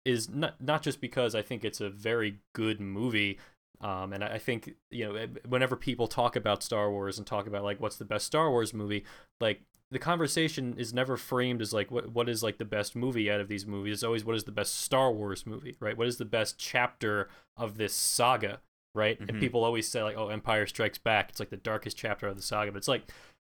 is 0.06 0.30
not 0.30 0.62
not 0.62 0.82
just 0.82 1.00
because 1.00 1.36
I 1.36 1.42
think 1.42 1.64
it's 1.64 1.82
a 1.82 1.90
very 1.90 2.40
good 2.54 2.80
movie. 2.80 3.40
Um, 3.82 4.14
and 4.14 4.24
I 4.24 4.38
think 4.38 4.76
you 4.92 5.06
know 5.06 5.28
whenever 5.48 5.76
people 5.76 6.08
talk 6.08 6.36
about 6.36 6.64
Star 6.64 6.92
Wars 6.92 7.18
and 7.18 7.28
talk 7.28 7.48
about 7.48 7.64
like 7.64 7.80
what's 7.80 7.98
the 7.98 8.06
best 8.06 8.26
Star 8.26 8.50
Wars 8.50 8.74
movie, 8.74 9.06
like 9.40 9.62
the 9.92 10.00
conversation 10.00 10.74
is 10.78 10.94
never 10.94 11.18
framed 11.18 11.62
as 11.62 11.72
like 11.72 11.92
what 11.92 12.12
what 12.12 12.28
is 12.28 12.44
like 12.44 12.58
the 12.58 12.66
best 12.66 12.96
movie 12.96 13.30
out 13.30 13.40
of 13.40 13.48
these 13.48 13.66
movies. 13.66 13.94
It's 13.94 14.04
always 14.04 14.26
what 14.26 14.36
is 14.36 14.46
the 14.46 14.52
best 14.52 14.76
Star 14.76 15.12
Wars 15.12 15.46
movie, 15.46 15.78
right? 15.80 15.98
What 15.98 16.08
is 16.08 16.18
the 16.18 16.26
best 16.26 16.58
chapter 16.58 17.30
of 17.56 17.78
this 17.78 17.94
saga, 17.94 18.60
right? 18.96 19.20
And 19.20 19.30
Mhm. 19.34 19.40
people 19.40 19.64
always 19.64 19.88
say 19.88 20.04
like, 20.04 20.18
oh, 20.18 20.30
Empire 20.30 20.68
Strikes 20.68 20.98
Back. 20.98 21.30
It's 21.30 21.40
like 21.40 21.50
the 21.50 21.58
darkest 21.58 21.98
chapter 21.98 22.28
of 22.28 22.36
the 22.36 22.42
saga, 22.42 22.72
but 22.72 22.78
it's 22.78 22.88
like 22.88 23.04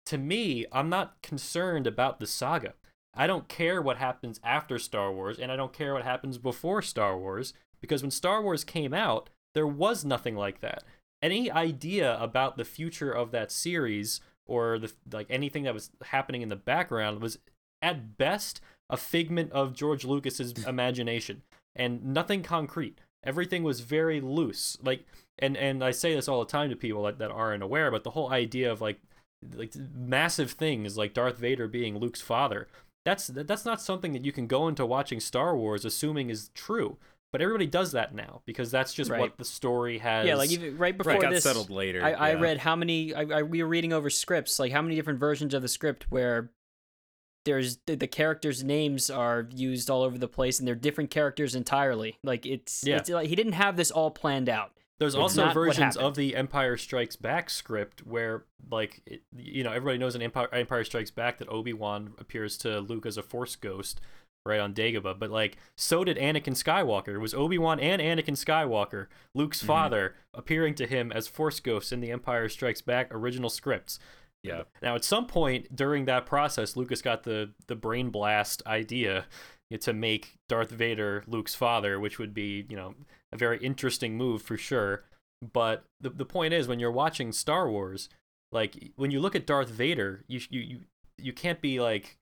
to 0.07 0.17
me, 0.19 0.65
I'm 0.73 0.89
not 0.89 1.21
concerned 1.23 1.87
about 1.87 2.21
the 2.21 2.27
saga. 2.27 2.75
I 3.15 3.27
don't 3.27 3.49
care 3.49 3.83
what 3.83 3.99
happens 3.99 4.41
after 4.43 4.79
Star 4.79 5.13
Wars, 5.13 5.39
and 5.39 5.53
I 5.53 5.57
don't 5.57 5.73
care 5.75 5.93
what 5.95 6.05
happens 6.05 6.39
before 6.39 6.81
Star 6.81 7.19
Wars, 7.19 7.53
because 7.81 8.03
when 8.03 8.11
Star 8.11 8.41
Wars 8.43 8.65
came 8.65 8.94
out, 8.94 9.29
there 9.55 9.67
was 9.67 10.05
nothing 10.05 10.37
like 10.37 10.61
that. 10.61 10.85
Any 11.23 11.51
idea 11.51 12.19
about 12.19 12.56
the 12.56 12.65
future 12.65 13.13
of 13.13 13.31
that 13.32 13.53
series 13.53 14.20
or 14.47 14.79
the 14.79 14.93
like 15.13 15.27
anything 15.29 15.65
that 15.65 15.75
was 15.75 15.91
happening 16.06 16.41
in 16.43 16.49
the 16.49 16.56
background 16.56 17.20
was 17.20 17.39
at 17.82 18.17
best 18.17 18.61
a 18.89 18.97
figment 18.97 19.53
of 19.53 19.75
George 19.75 20.05
Lucas's 20.05 20.53
imagination 20.67 21.43
and 21.77 22.03
nothing 22.05 22.43
concrete. 22.43 22.99
Everything 23.23 23.63
was 23.63 23.81
very 23.81 24.20
loose. 24.20 24.79
Like 24.82 25.05
and 25.41 25.56
and 25.56 25.82
I 25.85 25.91
say 25.91 26.15
this 26.15 26.29
all 26.29 26.41
the 26.44 26.51
time 26.51 26.70
to 26.70 26.77
people 26.77 27.03
that, 27.05 27.19
that 27.19 27.31
aren't 27.31 27.63
aware, 27.63 27.91
but 27.91 28.05
the 28.05 28.11
whole 28.11 28.31
idea 28.31 28.70
of 28.70 28.81
like 28.81 29.01
like 29.55 29.73
massive 29.97 30.53
things 30.53 30.97
like 30.99 31.15
Darth 31.15 31.39
Vader 31.39 31.67
being 31.69 31.99
Luke's 31.99 32.20
father. 32.20 32.69
That's 33.05 33.29
that's 33.29 33.65
not 33.65 33.81
something 33.81 34.13
that 34.13 34.25
you 34.25 34.32
can 34.32 34.47
go 34.47 34.69
into 34.69 34.85
watching 34.85 35.20
Star 35.20 35.56
Wars 35.56 35.85
assuming 35.85 36.31
is 36.31 36.51
true. 36.55 36.99
But 37.32 37.41
everybody 37.41 37.67
does 37.67 37.93
that 37.93 38.13
now 38.13 38.43
because 38.44 38.73
that's 38.73 38.93
just 38.93 39.09
Right. 39.09 39.20
what 39.20 39.39
the 39.39 39.44
story 39.44 39.99
has. 39.99 40.27
yeah, 40.27 40.35
like 40.35 40.51
even 40.51 40.77
right 40.77 40.99
before 40.99 41.13
Right, 41.13 41.23
got 41.23 41.31
this, 41.31 41.44
settled 41.44 41.70
later. 41.70 42.03
I, 42.03 42.11
I 42.13 42.31
yeah. 42.32 42.41
read 42.41 42.59
how 42.59 42.75
many. 42.75 43.15
I, 43.15 43.23
I 43.23 43.43
we 43.43 43.63
were 43.63 43.69
reading 43.69 43.93
over 43.93 44.11
scripts, 44.11 44.59
like 44.59 44.73
how 44.73 44.82
many 44.82 44.97
different 44.97 45.20
versions 45.20 45.55
of 45.55 45.63
the 45.63 45.69
script 45.69 46.06
where 46.11 46.51
there's 47.47 47.79
the, 47.87 47.94
the 47.94 48.06
characters' 48.09 48.63
names 48.65 49.09
are 49.11 49.49
used 49.55 49.89
all 49.89 50.03
over 50.03 50.19
the 50.19 50.29
place, 50.29 50.59
and 50.59 50.67
they're 50.69 50.75
different 50.75 51.11
characters 51.11 51.55
entirely. 51.55 52.19
Like 52.25 52.44
it's 52.47 52.82
Yeah. 52.85 52.97
it's 52.97 53.09
like 53.09 53.29
he 53.29 53.37
didn't 53.37 53.53
have 53.53 53.77
this 53.77 53.91
all 53.93 54.11
planned 54.11 54.49
out. 54.49 54.73
There's 55.01 55.15
It's 55.15 55.21
also 55.21 55.51
versions 55.53 55.97
of 55.97 56.15
the 56.15 56.37
Empire 56.37 56.77
Strikes 56.77 57.17
Back 57.17 57.49
script 57.51 58.07
where, 58.07 58.45
like, 58.71 59.01
it, 59.07 59.23
you 59.35 59.65
know, 59.65 59.73
everybody 59.73 59.99
knows 59.99 60.15
in 60.15 60.21
Empire, 60.23 60.49
Empire 60.53 60.85
Strikes 60.85 61.11
Back 61.11 61.39
that 61.39 61.49
Obi 61.49 61.73
Wan 61.73 62.13
appears 62.19 62.57
to 62.59 62.81
Luke 62.81 63.07
as 63.07 63.17
a 63.17 63.23
Force 63.23 63.57
ghost, 63.57 63.99
right 64.45 64.61
on 64.61 64.75
Dagobah. 64.75 65.19
But 65.19 65.31
like, 65.31 65.57
so 65.77 66.05
did 66.05 66.19
Anakin 66.19 66.55
Skywalker. 66.55 67.15
It 67.15 67.19
was 67.19 67.33
Obi 67.35 67.57
Wan 67.59 67.81
and 67.81 68.01
Anakin 68.03 68.37
Skywalker, 68.37 69.07
Luke's 69.35 69.63
Mhm. 69.63 69.67
father, 69.67 70.15
appearing 70.35 70.75
to 70.77 70.87
him 70.87 71.11
as 71.13 71.27
Force 71.27 71.61
ghosts 71.61 71.93
in 71.93 72.01
the 72.01 72.11
Empire 72.11 72.49
Strikes 72.51 72.83
Back 72.83 73.09
original 73.11 73.49
scripts. 73.51 73.99
Yeah. 74.43 74.63
Now, 74.83 74.95
at 74.95 75.05
some 75.05 75.27
point 75.27 75.75
during 75.75 76.05
that 76.07 76.25
process, 76.27 76.77
Lucas 76.77 77.01
got 77.03 77.23
the 77.25 77.53
the 77.69 77.77
brain 77.77 78.11
blast 78.11 78.63
idea 78.67 79.27
to 79.81 79.93
make 79.93 80.35
Darth 80.49 80.71
Vader 80.71 81.23
Luke's 81.27 81.55
father, 81.55 82.01
which 82.01 82.19
would 82.19 82.35
be, 82.35 82.67
you 82.69 82.77
know, 82.77 82.95
a 83.32 83.37
very 83.37 83.58
interesting 83.58 84.17
move 84.17 84.43
for 84.43 84.56
sure. 84.56 85.05
But 85.53 85.84
the 86.01 86.10
the 86.10 86.25
point 86.25 86.53
is, 86.53 86.69
when 86.69 86.81
you're 86.81 86.91
watching 86.91 87.32
Star 87.32 87.70
Wars, 87.70 88.08
like 88.53 88.93
when 88.96 89.10
you 89.10 89.20
look 89.20 89.34
at 89.34 89.46
Darth 89.46 89.70
Vader, 89.70 90.25
you 90.29 90.41
you 90.51 90.60
you, 90.60 90.81
you 91.19 91.32
can't 91.32 91.60
be 91.60 91.81
like 91.81 92.19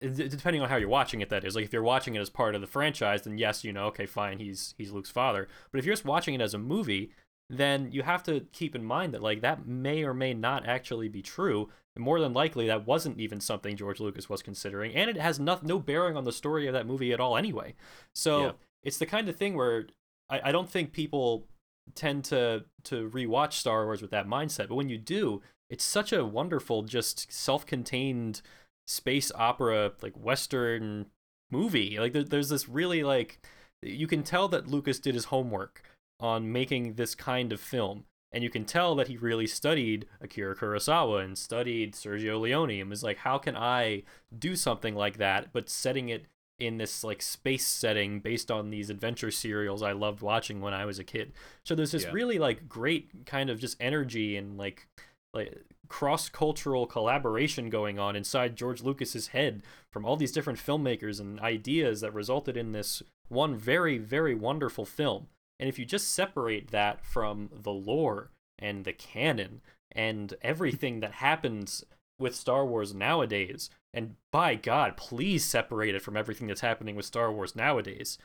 depending 0.00 0.62
on 0.62 0.68
how 0.68 0.76
you're 0.76 0.88
watching 0.88 1.20
it 1.20 1.28
that 1.30 1.44
is. 1.44 1.56
Like 1.56 1.64
if 1.64 1.72
you're 1.72 1.82
watching 1.82 2.14
it 2.14 2.20
as 2.20 2.30
part 2.30 2.54
of 2.54 2.60
the 2.60 2.66
franchise 2.66 3.22
then 3.22 3.36
yes 3.36 3.64
you 3.64 3.72
know 3.72 3.86
okay 3.86 4.06
fine 4.06 4.38
he's 4.38 4.74
he's 4.78 4.92
luke's 4.92 5.10
father. 5.10 5.48
But 5.72 5.78
if 5.78 5.84
you're 5.84 5.94
just 5.94 6.04
watching 6.04 6.34
it 6.34 6.40
as 6.40 6.54
a 6.54 6.58
movie 6.58 7.10
then 7.50 7.90
you 7.90 8.02
have 8.02 8.22
to 8.24 8.40
keep 8.52 8.76
in 8.76 8.84
mind 8.84 9.14
that 9.14 9.22
like 9.22 9.40
that 9.40 9.66
may 9.66 10.04
or 10.04 10.14
may 10.14 10.34
not 10.34 10.66
actually 10.66 11.08
be 11.08 11.22
true. 11.22 11.68
And 11.96 12.04
more 12.04 12.20
than 12.20 12.32
likely 12.32 12.66
that 12.68 12.86
wasn't 12.86 13.18
even 13.18 13.40
something 13.40 13.76
george 13.76 13.98
lucas 13.98 14.28
was 14.28 14.42
considering. 14.42 14.94
And 14.94 15.10
it 15.10 15.16
has 15.16 15.40
no, 15.40 15.58
no 15.62 15.80
bearing 15.80 16.16
on 16.16 16.24
the 16.24 16.32
story 16.32 16.66
of 16.68 16.74
that 16.74 16.86
movie 16.86 17.12
at 17.12 17.20
all 17.20 17.36
anyway. 17.36 17.74
So 18.14 18.40
Yeah. 18.40 18.52
It's 18.82 18.98
the 18.98 19.06
kind 19.06 19.28
of 19.28 19.36
thing 19.36 19.56
where 19.56 19.86
I, 20.30 20.40
I 20.44 20.52
don't 20.52 20.70
think 20.70 20.92
people 20.92 21.46
tend 21.94 22.24
to 22.24 22.64
to 22.84 23.08
rewatch 23.10 23.54
star 23.54 23.84
wars 23.84 24.02
with 24.02 24.10
that 24.10 24.26
mindset 24.26 24.68
but 24.68 24.74
when 24.74 24.88
you 24.88 24.98
do 24.98 25.40
it's 25.70 25.84
such 25.84 26.12
a 26.12 26.24
wonderful 26.24 26.82
just 26.82 27.32
self-contained 27.32 28.42
space 28.86 29.30
opera 29.34 29.92
like 30.02 30.14
western 30.14 31.06
movie. 31.50 31.98
Like 31.98 32.12
there, 32.12 32.24
there's 32.24 32.48
this 32.48 32.68
really 32.68 33.02
like 33.02 33.40
you 33.82 34.06
can 34.06 34.22
tell 34.22 34.48
that 34.48 34.68
lucas 34.68 34.98
did 34.98 35.14
his 35.14 35.26
homework 35.26 35.82
on 36.20 36.50
making 36.50 36.94
this 36.94 37.14
kind 37.14 37.52
of 37.52 37.60
film 37.60 38.04
and 38.32 38.42
you 38.42 38.50
can 38.50 38.64
tell 38.64 38.96
that 38.96 39.06
he 39.06 39.16
really 39.16 39.46
studied 39.46 40.06
akira 40.20 40.56
kurosawa 40.56 41.24
and 41.24 41.38
studied 41.38 41.94
sergio 41.94 42.40
leone 42.40 42.80
and 42.80 42.90
was 42.90 43.04
like 43.04 43.18
how 43.18 43.38
can 43.38 43.56
i 43.56 44.02
do 44.36 44.56
something 44.56 44.96
like 44.96 45.18
that 45.18 45.52
but 45.52 45.70
setting 45.70 46.08
it 46.08 46.26
in 46.58 46.78
this 46.78 47.04
like 47.04 47.22
space 47.22 47.66
setting 47.66 48.18
based 48.20 48.50
on 48.50 48.70
these 48.70 48.90
adventure 48.90 49.30
serials 49.30 49.82
i 49.82 49.92
loved 49.92 50.20
watching 50.20 50.60
when 50.60 50.74
i 50.74 50.84
was 50.84 50.98
a 50.98 51.04
kid 51.04 51.32
so 51.64 51.74
there's 51.74 51.92
this 51.92 52.04
Yeah. 52.04 52.10
really 52.12 52.38
like 52.38 52.68
great 52.68 53.26
kind 53.26 53.48
of 53.48 53.60
just 53.60 53.76
energy 53.80 54.36
and 54.36 54.58
like 54.58 54.86
like 55.34 55.62
cross-cultural 55.88 56.86
collaboration 56.86 57.70
going 57.70 57.98
on 57.98 58.14
inside 58.16 58.56
George 58.56 58.82
Lucas's 58.82 59.28
head 59.28 59.62
from 59.92 60.04
all 60.04 60.16
these 60.16 60.32
different 60.32 60.58
filmmakers 60.58 61.18
and 61.20 61.40
ideas 61.40 62.00
that 62.00 62.14
resulted 62.14 62.56
in 62.56 62.72
this 62.72 63.02
one 63.28 63.56
very 63.56 63.98
very 63.98 64.34
wonderful 64.34 64.84
film. 64.84 65.28
And 65.60 65.68
if 65.68 65.78
you 65.78 65.84
just 65.84 66.12
separate 66.12 66.70
that 66.70 67.04
from 67.04 67.50
the 67.52 67.72
lore 67.72 68.30
and 68.58 68.84
the 68.84 68.92
canon 68.92 69.60
and 69.92 70.34
everything 70.42 71.00
that 71.00 71.12
happens 71.14 71.84
with 72.18 72.34
Star 72.34 72.64
Wars 72.64 72.94
nowadays, 72.94 73.70
and 73.94 74.16
by 74.32 74.54
God, 74.54 74.96
please 74.96 75.44
separate 75.44 75.94
it 75.94 76.02
from 76.02 76.16
everything 76.16 76.46
that's 76.48 76.60
happening 76.60 76.94
with 76.96 77.06
Star 77.06 77.32
Wars 77.32 77.56
nowadays. 77.56 78.18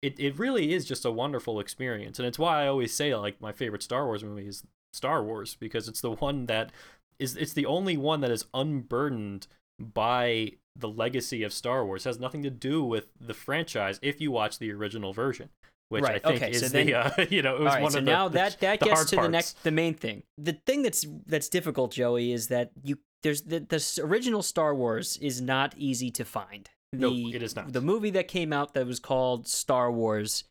It, 0.00 0.18
it 0.20 0.38
really 0.38 0.72
is 0.72 0.84
just 0.84 1.04
a 1.04 1.10
wonderful 1.10 1.58
experience. 1.58 2.18
And 2.18 2.28
it's 2.28 2.38
why 2.38 2.62
I 2.62 2.68
always 2.68 2.94
say 2.94 3.14
like 3.16 3.40
my 3.40 3.50
favorite 3.52 3.82
Star 3.82 4.06
Wars 4.06 4.22
movie 4.22 4.46
is 4.46 4.64
Star 4.92 5.22
Wars 5.24 5.56
because 5.58 5.88
it's 5.88 6.00
the 6.00 6.12
one 6.12 6.46
that 6.46 6.70
is 7.18 7.36
it's 7.36 7.52
the 7.52 7.66
only 7.66 7.96
one 7.96 8.20
that 8.20 8.30
is 8.30 8.44
unburdened 8.54 9.48
by 9.80 10.52
the 10.76 10.88
legacy 10.88 11.42
of 11.42 11.52
Star 11.52 11.84
Wars. 11.84 12.06
It 12.06 12.10
has 12.10 12.20
nothing 12.20 12.42
to 12.44 12.50
do 12.50 12.84
with 12.84 13.08
the 13.20 13.34
franchise 13.34 13.98
if 14.02 14.20
you 14.20 14.30
watch 14.30 14.58
the 14.60 14.70
original 14.72 15.12
version, 15.12 15.48
which 15.88 16.04
Right, 16.04 16.14
I 16.24 16.28
think 16.30 16.42
okay, 16.42 16.52
is 16.52 16.60
so 16.60 16.68
the 16.68 16.84
then- 16.84 16.94
uh, 17.18 17.26
you 17.28 17.42
know 17.42 17.56
it 17.56 17.60
was 17.62 17.72
right, 17.74 17.82
one 17.82 17.90
so 17.90 17.98
of 17.98 18.04
the 18.04 18.10
now 18.10 18.28
that 18.28 18.60
that 18.60 18.78
the 18.78 18.86
gets 18.86 19.04
to 19.06 19.16
the 19.16 19.28
next 19.28 19.62
the 19.64 19.72
main 19.72 19.94
thing. 19.94 20.22
The 20.36 20.52
thing 20.52 20.82
that's 20.82 21.04
that's 21.26 21.48
difficult, 21.48 21.90
Joey, 21.92 22.30
is 22.32 22.46
that 22.48 22.70
you 22.84 22.98
there's 23.22 23.42
the 23.42 23.60
this 23.60 23.98
original 23.98 24.42
Star 24.42 24.74
Wars 24.74 25.16
is 25.18 25.40
not 25.40 25.74
easy 25.76 26.10
to 26.12 26.24
find. 26.24 26.68
The, 26.92 26.98
No, 26.98 27.10
it 27.34 27.42
is 27.42 27.54
not. 27.54 27.72
The 27.72 27.80
movie 27.82 28.10
that 28.10 28.28
came 28.28 28.52
out 28.52 28.74
that 28.74 28.86
was 28.86 28.98
called 29.00 29.46
Star 29.46 29.90
Wars. 29.92 30.44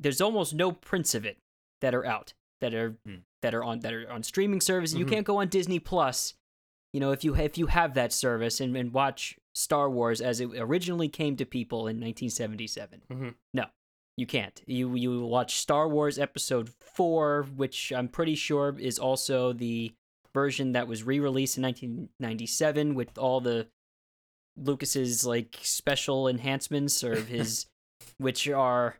There's 0.00 0.20
almost 0.20 0.54
no 0.54 0.72
prints 0.72 1.14
of 1.14 1.24
it 1.24 1.38
that 1.80 1.94
are 1.94 2.04
out 2.04 2.32
that 2.60 2.74
are 2.74 2.96
Hmm. 3.06 3.16
that 3.42 3.54
are 3.54 3.64
on 3.64 3.80
that 3.80 3.92
are 3.92 4.10
on 4.10 4.22
streaming 4.22 4.60
service. 4.60 4.92
You 4.94 5.06
Mhm. 5.06 5.10
can't 5.10 5.26
go 5.26 5.36
on 5.38 5.48
Disney 5.48 5.78
Plus. 5.78 6.34
You 6.92 7.00
know, 7.00 7.12
if 7.12 7.24
you 7.24 7.34
if 7.36 7.56
you 7.56 7.66
have 7.66 7.94
that 7.94 8.12
service 8.12 8.60
and, 8.60 8.76
and 8.76 8.92
watch 8.92 9.38
Star 9.54 9.88
Wars 9.90 10.20
as 10.20 10.40
it 10.40 10.50
originally 10.56 11.08
came 11.08 11.36
to 11.36 11.44
people 11.46 11.86
in 11.86 11.98
1977. 11.98 13.02
Mhm. 13.10 13.34
No, 13.54 13.66
you 14.16 14.26
can't. 14.26 14.62
You 14.66 14.94
you 14.94 15.24
watch 15.24 15.56
Star 15.56 15.88
Wars 15.88 16.18
Episode 16.18 16.68
Four, 16.68 17.44
which 17.44 17.92
I'm 17.92 18.08
pretty 18.08 18.34
sure 18.34 18.76
is 18.78 18.98
also 18.98 19.52
the 19.52 19.92
version 20.34 20.72
that 20.72 20.86
was 20.88 21.02
re-released 21.02 21.56
in 21.58 21.62
1997 21.64 22.94
with 22.94 23.16
all 23.18 23.40
the 23.40 23.68
Lucas's 24.56 25.24
like 25.24 25.58
special 25.62 26.28
enhancements 26.28 27.02
or 27.04 27.16
his, 27.16 27.66
which 28.18 28.48
are 28.48 28.96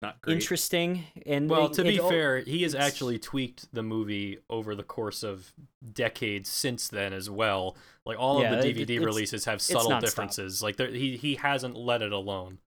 Not 0.00 0.20
great. 0.22 0.34
interesting. 0.34 1.04
And 1.26 1.48
Well, 1.50 1.66
it- 1.66 1.74
to 1.74 1.82
be 1.82 1.96
it 1.96 2.02
fair, 2.08 2.38
he 2.38 2.62
has 2.62 2.74
actually 2.74 3.18
tweaked 3.18 3.72
the 3.74 3.82
movie 3.82 4.38
over 4.48 4.74
the 4.74 4.82
course 4.82 5.22
of 5.22 5.52
decades 5.92 6.48
since 6.48 6.88
then 6.88 7.12
as 7.12 7.28
well. 7.28 7.76
Like 8.06 8.18
all 8.18 8.40
Yeah, 8.40 8.54
of 8.54 8.62
the 8.62 8.72
DVD 8.74 8.94
it's- 8.96 9.04
releases 9.04 9.44
have 9.44 9.60
subtle 9.60 9.98
differences. 10.00 10.62
Like 10.62 10.76
there, 10.76 10.90
he 10.90 11.16
he 11.16 11.34
hasn't 11.36 11.76
let 11.76 12.00
it 12.02 12.12
alone. 12.12 12.58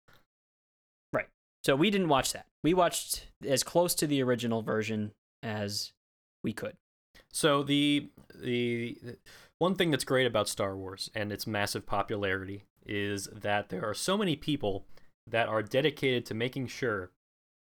Right 1.12 1.26
so 1.64 1.74
we 1.76 1.90
didn't 1.90 2.08
watch 2.08 2.32
that. 2.32 2.46
We 2.62 2.74
watched 2.74 3.26
as 3.46 3.62
close 3.64 3.94
to 3.96 4.06
the 4.06 4.22
original 4.22 4.62
version 4.62 5.12
as 5.42 5.92
we 6.44 6.52
could. 6.52 6.76
So 7.32 7.62
the 7.62 8.10
the 8.34 8.98
one 9.58 9.74
thing 9.74 9.90
that's 9.90 10.04
great 10.04 10.26
about 10.26 10.48
Star 10.48 10.76
Wars 10.76 11.10
and 11.14 11.32
its 11.32 11.46
massive 11.46 11.86
popularity 11.86 12.64
is 12.84 13.28
that 13.32 13.68
there 13.68 13.84
are 13.88 13.94
so 13.94 14.18
many 14.18 14.36
people 14.36 14.84
that 15.26 15.48
are 15.48 15.62
dedicated 15.62 16.26
to 16.26 16.34
making 16.34 16.66
sure 16.66 17.10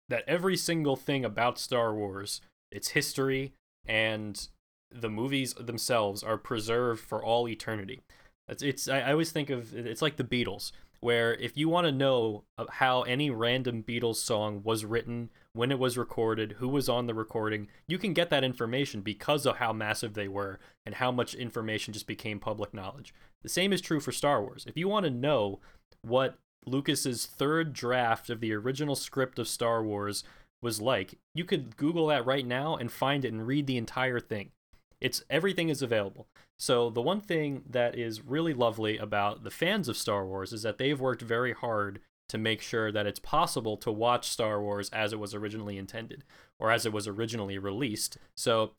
that 0.09 0.25
every 0.27 0.57
single 0.57 0.97
thing 0.97 1.25
about 1.25 1.59
Star 1.59 1.95
Wars, 1.95 2.41
its 2.71 2.89
history 2.89 3.53
and 3.87 4.49
the 4.91 5.11
movies 5.11 5.55
themselves 5.55 6.23
are 6.23 6.39
preserved 6.39 7.01
for 7.01 7.25
all 7.25 7.49
eternity. 7.49 8.01
It's, 8.49 8.63
it's 8.63 8.89
I, 8.89 9.01
I 9.01 9.13
always 9.13 9.33
think 9.33 9.51
of 9.51 9.75
it's 9.75 10.03
like 10.03 10.17
the 10.17 10.25
Beatles, 10.25 10.73
where 11.01 11.35
if 11.35 11.57
you 11.57 11.69
want 11.69 11.87
to 11.87 11.93
know 11.93 12.45
uh, 12.59 12.67
how 12.69 13.03
any 13.03 13.31
random 13.31 13.83
Beatles 13.83 14.17
song 14.17 14.63
was 14.65 14.85
written, 14.85 15.31
when 15.55 15.71
it 15.71 15.79
was 15.79 15.99
recorded, 15.99 16.53
who 16.53 16.69
was 16.69 16.89
on 16.89 17.07
the 17.07 17.15
recording, 17.15 17.69
you 17.87 17.99
can 17.99 18.15
get 18.15 18.31
that 18.31 18.45
information 18.45 19.03
because 19.03 19.45
of 19.45 19.57
how 19.57 19.73
massive 19.73 20.15
they 20.15 20.29
were 20.29 20.59
and 20.87 20.95
how 20.97 21.13
much 21.13 21.35
information 21.35 21.93
just 21.93 22.07
became 22.07 22.41
public 22.41 22.73
knowledge. 22.73 23.15
The 23.43 23.49
same 23.49 23.73
is 23.73 23.81
true 23.81 24.01
for 24.01 24.13
Star 24.13 24.43
Wars. 24.43 24.65
If 24.67 24.77
you 24.77 24.89
want 24.89 25.05
to 25.05 25.11
know 25.11 25.61
what 26.03 26.39
Lucas's 26.65 27.27
third 27.27 27.73
draft 27.73 28.31
of 28.31 28.41
the 28.41 28.55
original 28.55 28.97
script 28.97 29.39
of 29.39 29.49
Star 29.49 29.83
Wars 29.83 30.25
was 30.63 30.81
like, 30.81 31.19
you 31.35 31.45
could 31.45 31.77
Google 31.77 32.07
that 32.07 32.25
right 32.25 32.47
now 32.47 32.77
and 32.77 32.91
find 32.91 33.25
it 33.25 33.33
and 33.33 33.47
read 33.47 33.67
the 33.67 33.77
entire 33.77 34.21
thing. 34.21 34.53
It's 35.01 35.25
everything 35.29 35.69
is 35.69 35.83
available. 35.83 36.29
So 36.59 36.89
the 36.89 37.03
one 37.03 37.21
thing 37.21 37.65
that 37.69 37.99
is 37.99 38.25
really 38.25 38.55
lovely 38.55 38.97
about 38.97 39.43
the 39.43 39.51
fans 39.51 39.89
of 39.89 39.97
Star 39.97 40.25
Wars 40.25 40.53
is 40.53 40.63
that 40.63 40.79
they've 40.79 41.01
worked 41.01 41.23
very 41.23 41.53
hard 41.53 42.01
to 42.33 42.39
make 42.39 42.63
sure 42.63 42.91
that 42.91 43.07
it's 43.07 43.19
possible 43.19 43.77
to 43.77 43.93
watch 43.93 44.27
Star 44.27 44.59
Wars 44.63 44.89
as 44.89 45.13
it 45.13 45.19
was 45.19 45.35
originally 45.35 45.77
intended 45.77 46.25
or 46.59 46.71
as 46.71 46.87
it 46.87 46.93
was 46.93 47.07
originally 47.07 47.59
released. 47.59 48.17
So 48.35 48.73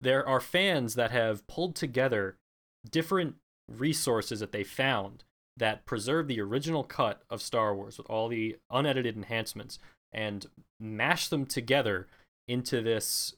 there 0.00 0.24
are 0.24 0.38
fans 0.38 0.94
that 0.94 1.10
have 1.10 1.44
pulled 1.48 1.74
together 1.74 2.36
different 2.88 3.34
resources 3.68 4.38
that 4.38 4.52
they 4.52 4.62
found 4.62 5.24
that 5.56 5.86
preserve 5.86 6.28
the 6.28 6.40
original 6.40 6.84
cut 6.84 7.22
of 7.28 7.42
Star 7.42 7.74
Wars 7.74 7.98
with 7.98 8.08
all 8.08 8.28
the 8.28 8.58
unedited 8.70 9.16
enhancements 9.16 9.80
and 10.12 10.46
mash 10.78 11.26
them 11.26 11.46
together 11.46 12.06
into 12.46 12.80
this 12.80 13.34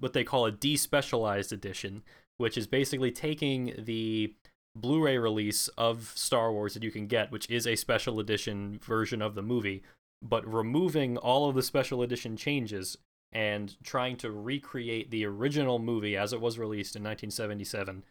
what 0.00 0.14
they 0.14 0.24
call 0.24 0.46
a 0.46 0.52
despecialized 0.52 1.52
edition, 1.52 2.02
which 2.38 2.58
is 2.58 2.66
basically 2.66 3.12
taking 3.12 3.72
the 3.78 4.34
Blu-ray 4.74 5.18
release 5.18 5.68
of 5.76 6.12
Star 6.14 6.52
Wars 6.52 6.74
that 6.74 6.82
you 6.82 6.90
can 6.90 7.06
get, 7.06 7.30
which 7.30 7.48
is 7.50 7.66
a 7.66 7.76
special 7.76 8.18
edition 8.18 8.78
version 8.82 9.20
of 9.20 9.34
the 9.34 9.42
movie, 9.42 9.82
but 10.22 10.50
removing 10.50 11.16
all 11.16 11.48
of 11.48 11.54
the 11.54 11.62
special 11.62 12.02
edition 12.02 12.36
changes 12.36 12.96
and 13.32 13.76
trying 13.82 14.16
to 14.16 14.30
recreate 14.30 15.10
the 15.10 15.24
original 15.24 15.78
movie 15.78 16.16
as 16.16 16.32
it 16.32 16.40
was 16.40 16.58
released 16.58 16.96
in 16.96 17.02
1977 17.02 18.04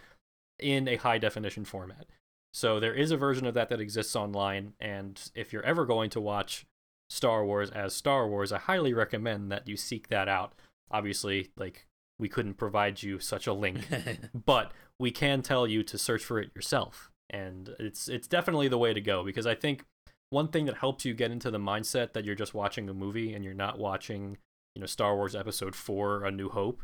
in 0.60 0.88
a 0.88 0.96
high 0.98 1.18
definition 1.18 1.66
format. 1.66 2.06
So 2.54 2.80
there 2.80 2.94
is 2.94 3.12
a 3.12 3.18
version 3.18 3.48
of 3.48 3.54
that 3.54 3.70
that 3.70 3.80
exists 3.80 4.16
online, 4.16 4.74
and 4.80 5.22
if 5.34 5.54
you're 5.54 5.64
ever 5.64 5.86
going 5.86 6.10
to 6.12 6.22
watch 6.22 6.66
Star 7.10 7.46
Wars 7.46 7.70
as 7.72 7.94
Star 7.94 8.28
Wars, 8.28 8.52
I 8.52 8.58
highly 8.58 8.94
recommend 8.94 9.52
that 9.52 9.68
you 9.68 9.78
seek 9.78 10.10
that 10.10 10.28
out. 10.28 10.54
Obviously, 10.90 11.52
like 11.56 11.88
we 12.22 12.30
couldn't 12.30 12.54
provide 12.54 13.04
you 13.04 13.20
such 13.20 13.48
a 13.48 13.54
link, 13.54 13.80
but 14.46 14.72
we 15.00 15.12
can 15.12 15.42
tell 15.42 15.68
you 15.68 15.84
to 15.84 15.98
search 15.98 16.24
for 16.24 16.40
it 16.40 16.52
yourself. 16.56 17.12
And 17.30 17.76
it's 17.80 18.08
it's 18.08 18.28
definitely 18.28 18.68
the 18.68 18.78
way 18.78 18.94
to 18.94 19.02
go 19.02 19.24
because 19.24 19.48
I 19.48 19.56
think 19.56 19.84
one 20.30 20.48
thing 20.48 20.66
that 20.68 20.78
helps 20.78 21.04
you 21.04 21.14
get 21.14 21.32
into 21.32 21.52
the 21.52 21.58
mindset 21.58 22.14
that 22.14 22.24
you're 22.24 22.36
just 22.36 22.54
watching 22.54 22.88
a 22.88 22.94
movie 22.94 23.34
and 23.34 23.44
you're 23.44 23.54
not 23.54 23.80
watching, 23.80 24.38
you 24.76 24.80
know, 24.80 24.86
Star 24.86 25.16
Wars 25.16 25.36
episode 25.36 25.76
4 25.76 26.26
A 26.26 26.32
New 26.32 26.50
Hope 26.50 26.82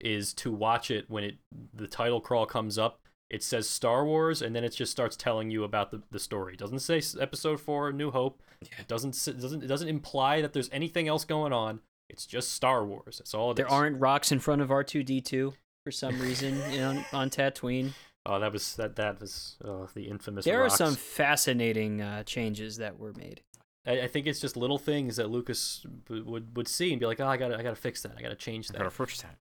is 0.00 0.34
to 0.34 0.50
watch 0.50 0.90
it 0.90 1.08
when 1.08 1.24
it 1.24 1.36
the 1.72 1.86
title 1.86 2.20
crawl 2.20 2.46
comes 2.46 2.76
up 2.78 3.00
it 3.30 3.44
says 3.44 3.70
Star 3.70 4.04
Wars, 4.04 4.42
and 4.42 4.54
then 4.54 4.64
it 4.64 4.70
just 4.70 4.90
starts 4.90 5.16
telling 5.16 5.50
you 5.50 5.62
about 5.62 5.92
the, 5.92 6.02
the 6.10 6.18
story. 6.18 6.54
It 6.54 6.58
doesn't 6.58 6.80
say 6.80 7.00
Episode 7.20 7.60
Four, 7.60 7.92
New 7.92 8.10
Hope. 8.10 8.42
It 8.60 8.88
doesn't 8.88 9.16
it 9.28 9.40
doesn't 9.40 9.62
it 9.62 9.68
doesn't 9.68 9.88
imply 9.88 10.42
that 10.42 10.52
there's 10.52 10.68
anything 10.72 11.06
else 11.06 11.24
going 11.24 11.52
on. 11.52 11.80
It's 12.10 12.26
just 12.26 12.52
Star 12.52 12.84
Wars. 12.84 13.18
That's 13.18 13.34
all 13.34 13.50
it 13.50 13.54
is. 13.54 13.56
There 13.58 13.70
aren't 13.70 14.00
rocks 14.00 14.32
in 14.32 14.38
front 14.38 14.60
of 14.62 14.68
R2D2 14.68 15.54
for 15.84 15.90
some 15.90 16.20
reason 16.20 16.60
you 16.70 16.80
know, 16.80 17.04
on 17.12 17.30
Tatooine. 17.30 17.92
Oh, 18.26 18.38
that 18.38 18.52
was 18.52 18.76
that 18.76 18.96
that 18.96 19.20
was 19.20 19.56
oh, 19.64 19.88
the 19.94 20.08
infamous. 20.08 20.44
There 20.44 20.60
rocks. 20.60 20.74
are 20.74 20.76
some 20.76 20.94
fascinating 20.94 22.02
uh, 22.02 22.22
changes 22.24 22.76
that 22.76 22.98
were 22.98 23.14
made. 23.14 23.42
I, 23.86 24.02
I 24.02 24.06
think 24.08 24.26
it's 24.26 24.40
just 24.40 24.56
little 24.56 24.78
things 24.78 25.16
that 25.16 25.30
Lucas 25.30 25.86
w- 26.06 26.24
would 26.24 26.56
would 26.56 26.68
see 26.68 26.92
and 26.92 27.00
be 27.00 27.06
like, 27.06 27.20
oh, 27.20 27.26
I 27.26 27.36
gotta 27.36 27.58
I 27.58 27.62
gotta 27.62 27.76
fix 27.76 28.02
that. 28.02 28.12
I 28.18 28.22
gotta 28.22 28.34
change 28.34 28.68
I 28.70 28.72
that. 28.72 28.78
got 28.78 28.86
a 28.86 28.90
first 28.90 29.20
time. 29.20 29.36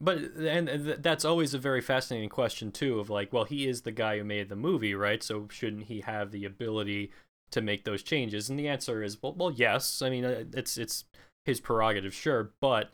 But 0.00 0.18
and 0.38 0.68
th- 0.68 0.98
that's 1.00 1.24
always 1.24 1.54
a 1.54 1.58
very 1.58 1.80
fascinating 1.80 2.28
question 2.28 2.70
too. 2.70 3.00
Of 3.00 3.10
like, 3.10 3.32
well, 3.32 3.44
he 3.44 3.66
is 3.66 3.82
the 3.82 3.92
guy 3.92 4.18
who 4.18 4.24
made 4.24 4.48
the 4.48 4.56
movie, 4.56 4.94
right? 4.94 5.22
So 5.22 5.48
shouldn't 5.50 5.84
he 5.84 6.00
have 6.02 6.30
the 6.30 6.44
ability 6.44 7.10
to 7.50 7.60
make 7.60 7.84
those 7.84 8.02
changes? 8.02 8.48
And 8.48 8.58
the 8.58 8.68
answer 8.68 9.02
is, 9.02 9.20
well, 9.22 9.34
well, 9.34 9.50
yes. 9.50 10.02
I 10.02 10.10
mean, 10.10 10.24
uh, 10.24 10.44
it's 10.52 10.78
it's 10.78 11.04
his 11.44 11.60
prerogative, 11.60 12.14
sure, 12.14 12.52
but 12.60 12.92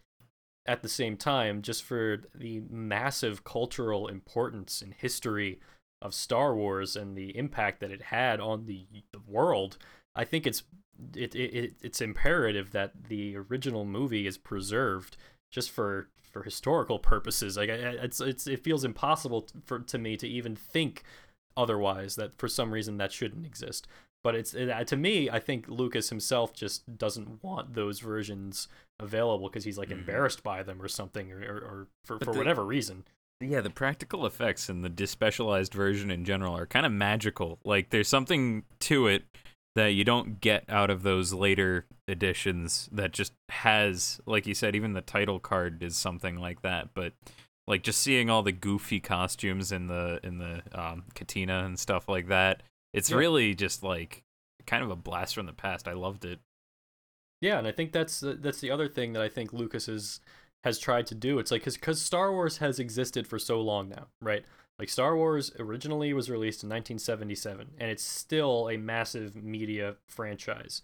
at 0.66 0.83
the 0.83 0.88
same 0.88 1.16
time, 1.16 1.62
just 1.62 1.83
for 1.83 2.19
the 2.35 2.61
massive 2.69 3.45
cultural 3.45 4.09
importance 4.09 4.83
and 4.83 4.95
history 4.95 5.59
of 6.02 6.14
Star 6.14 6.54
Wars 6.54 6.97
and 6.97 7.16
the 7.16 7.37
impact 7.37 7.80
that 7.80 7.90
it 7.90 8.02
had 8.02 8.40
on 8.40 8.66
the, 8.66 8.87
the 9.12 9.21
world, 9.26 9.78
I 10.14 10.25
think 10.25 10.47
it's 10.47 10.62
it, 11.14 11.35
it 11.35 11.54
it- 11.54 11.75
it's 11.83 12.00
imperative 12.00 12.73
that 12.73 13.04
the 13.09 13.37
original 13.37 13.85
movie 13.85 14.26
is 14.26 14.37
preserved 14.38 15.16
just 15.50 15.71
for 15.71 16.09
for 16.30 16.42
historical 16.42 16.99
purposes. 16.99 17.57
Like 17.57 17.69
it's 17.71 18.21
it's 18.21 18.47
it 18.47 18.62
feels 18.62 18.85
impossible 18.85 19.49
for 19.64 19.78
to 19.80 19.99
me 19.99 20.16
to 20.19 20.28
even 20.28 20.54
think 20.57 21.02
otherwise 21.57 22.16
that 22.16 22.35
for 22.35 22.49
some 22.49 22.73
reason 22.73 22.99
that 22.99 23.12
shouldn't 23.12 23.47
exist. 23.47 23.87
But 24.23 24.35
it's 24.35 24.53
it, 24.55 24.69
uh, 24.69 24.85
to 24.85 24.97
me, 24.97 25.31
I 25.31 25.39
think 25.39 25.69
Lucas 25.69 26.11
himself 26.11 26.53
just 26.53 26.99
doesn't 26.99 27.43
want 27.43 27.75
those 27.75 28.00
versions 28.00 28.69
available 28.99 29.49
because 29.49 29.65
he's 29.65 29.79
like 29.79 29.89
Mhm. 29.89 30.00
embarrassed 30.00 30.43
by 30.43 30.62
them 30.62 30.81
or 30.83 30.89
something, 30.89 31.33
or 31.33 31.39
or, 31.41 31.59
or 31.59 31.87
for 32.05 32.19
But 32.19 32.27
for 32.27 32.33
the- 32.33 32.39
whatever 32.39 32.65
reason. 32.65 33.05
Yeah, 33.43 33.62
the 33.62 33.71
practical 33.71 34.27
effects 34.27 34.69
and 34.69 34.85
the 34.85 34.91
despecialized 34.91 35.73
version 35.73 36.11
in 36.11 36.27
general 36.27 36.55
are 36.55 36.67
kind 36.67 36.85
of 36.85 36.93
magical. 36.93 37.59
Like 37.65 37.89
there's 37.89 38.09
something 38.09 38.65
to 38.81 39.07
it 39.07 39.25
that 39.77 39.95
you 39.95 40.05
don't 40.05 40.41
get 40.43 40.65
out 40.69 40.91
of 40.91 41.03
those 41.03 41.33
later 41.33 41.87
editions 42.07 42.89
that 42.93 43.12
just 43.12 43.33
has 43.49 44.21
like 44.27 44.47
you 44.47 44.53
said 44.55 44.75
even 44.77 44.93
the 44.93 45.00
title 45.00 45.39
card 45.39 45.83
is 45.83 45.97
something 45.97 46.37
like 46.37 46.61
that, 46.62 46.89
but 46.93 47.15
like 47.67 47.83
just 47.83 48.00
seeing 48.03 48.29
all 48.29 48.43
the 48.43 48.53
goofy 48.53 49.00
costumes 49.00 49.73
in 49.73 49.87
the 49.87 50.21
in 50.23 50.37
the 50.39 50.61
um 50.79 51.05
cantina 51.15 51.65
and 51.65 51.79
stuff 51.79 52.09
like 52.09 52.27
that, 52.29 52.62
it's 52.92 53.11
Yeah. 53.11 53.16
really 53.16 53.54
just 53.54 53.82
like 53.82 54.23
kind 54.66 54.82
of 54.85 54.90
a 54.90 54.97
blast 54.97 55.35
from 55.35 55.47
the 55.47 55.52
past. 55.52 55.88
I 55.88 55.92
loved 55.92 56.25
it. 56.25 56.40
Yeah, 57.40 57.59
and 57.59 57.66
I 57.66 57.73
think 57.73 57.92
that's 57.92 58.20
the, 58.20 58.35
that's 58.35 58.61
the 58.61 58.70
other 58.70 58.88
thing 58.88 59.12
that 59.14 59.23
I 59.23 59.28
think 59.28 59.52
Lucas 59.52 59.88
is 59.88 60.20
has 60.64 60.78
tried 60.78 61.06
to 61.06 61.14
do. 61.14 61.38
It's 61.38 61.50
like 61.50 61.62
because 61.62 61.76
because 61.76 62.02
Star 62.02 62.30
Wars 62.32 62.59
has 62.59 62.78
existed 62.78 63.26
for 63.26 63.38
so 63.38 63.61
long 63.61 63.88
now, 63.88 64.09
right? 64.20 64.44
Like 64.78 64.88
Star 64.90 65.16
Wars 65.16 65.50
originally 65.59 66.12
was 66.12 66.30
released 66.30 66.62
in 66.62 66.68
1977, 66.70 67.73
and 67.78 67.90
it's 67.90 68.02
still 68.02 68.68
a 68.68 68.76
massive 68.76 69.37
media 69.37 69.97
franchise. 70.09 70.82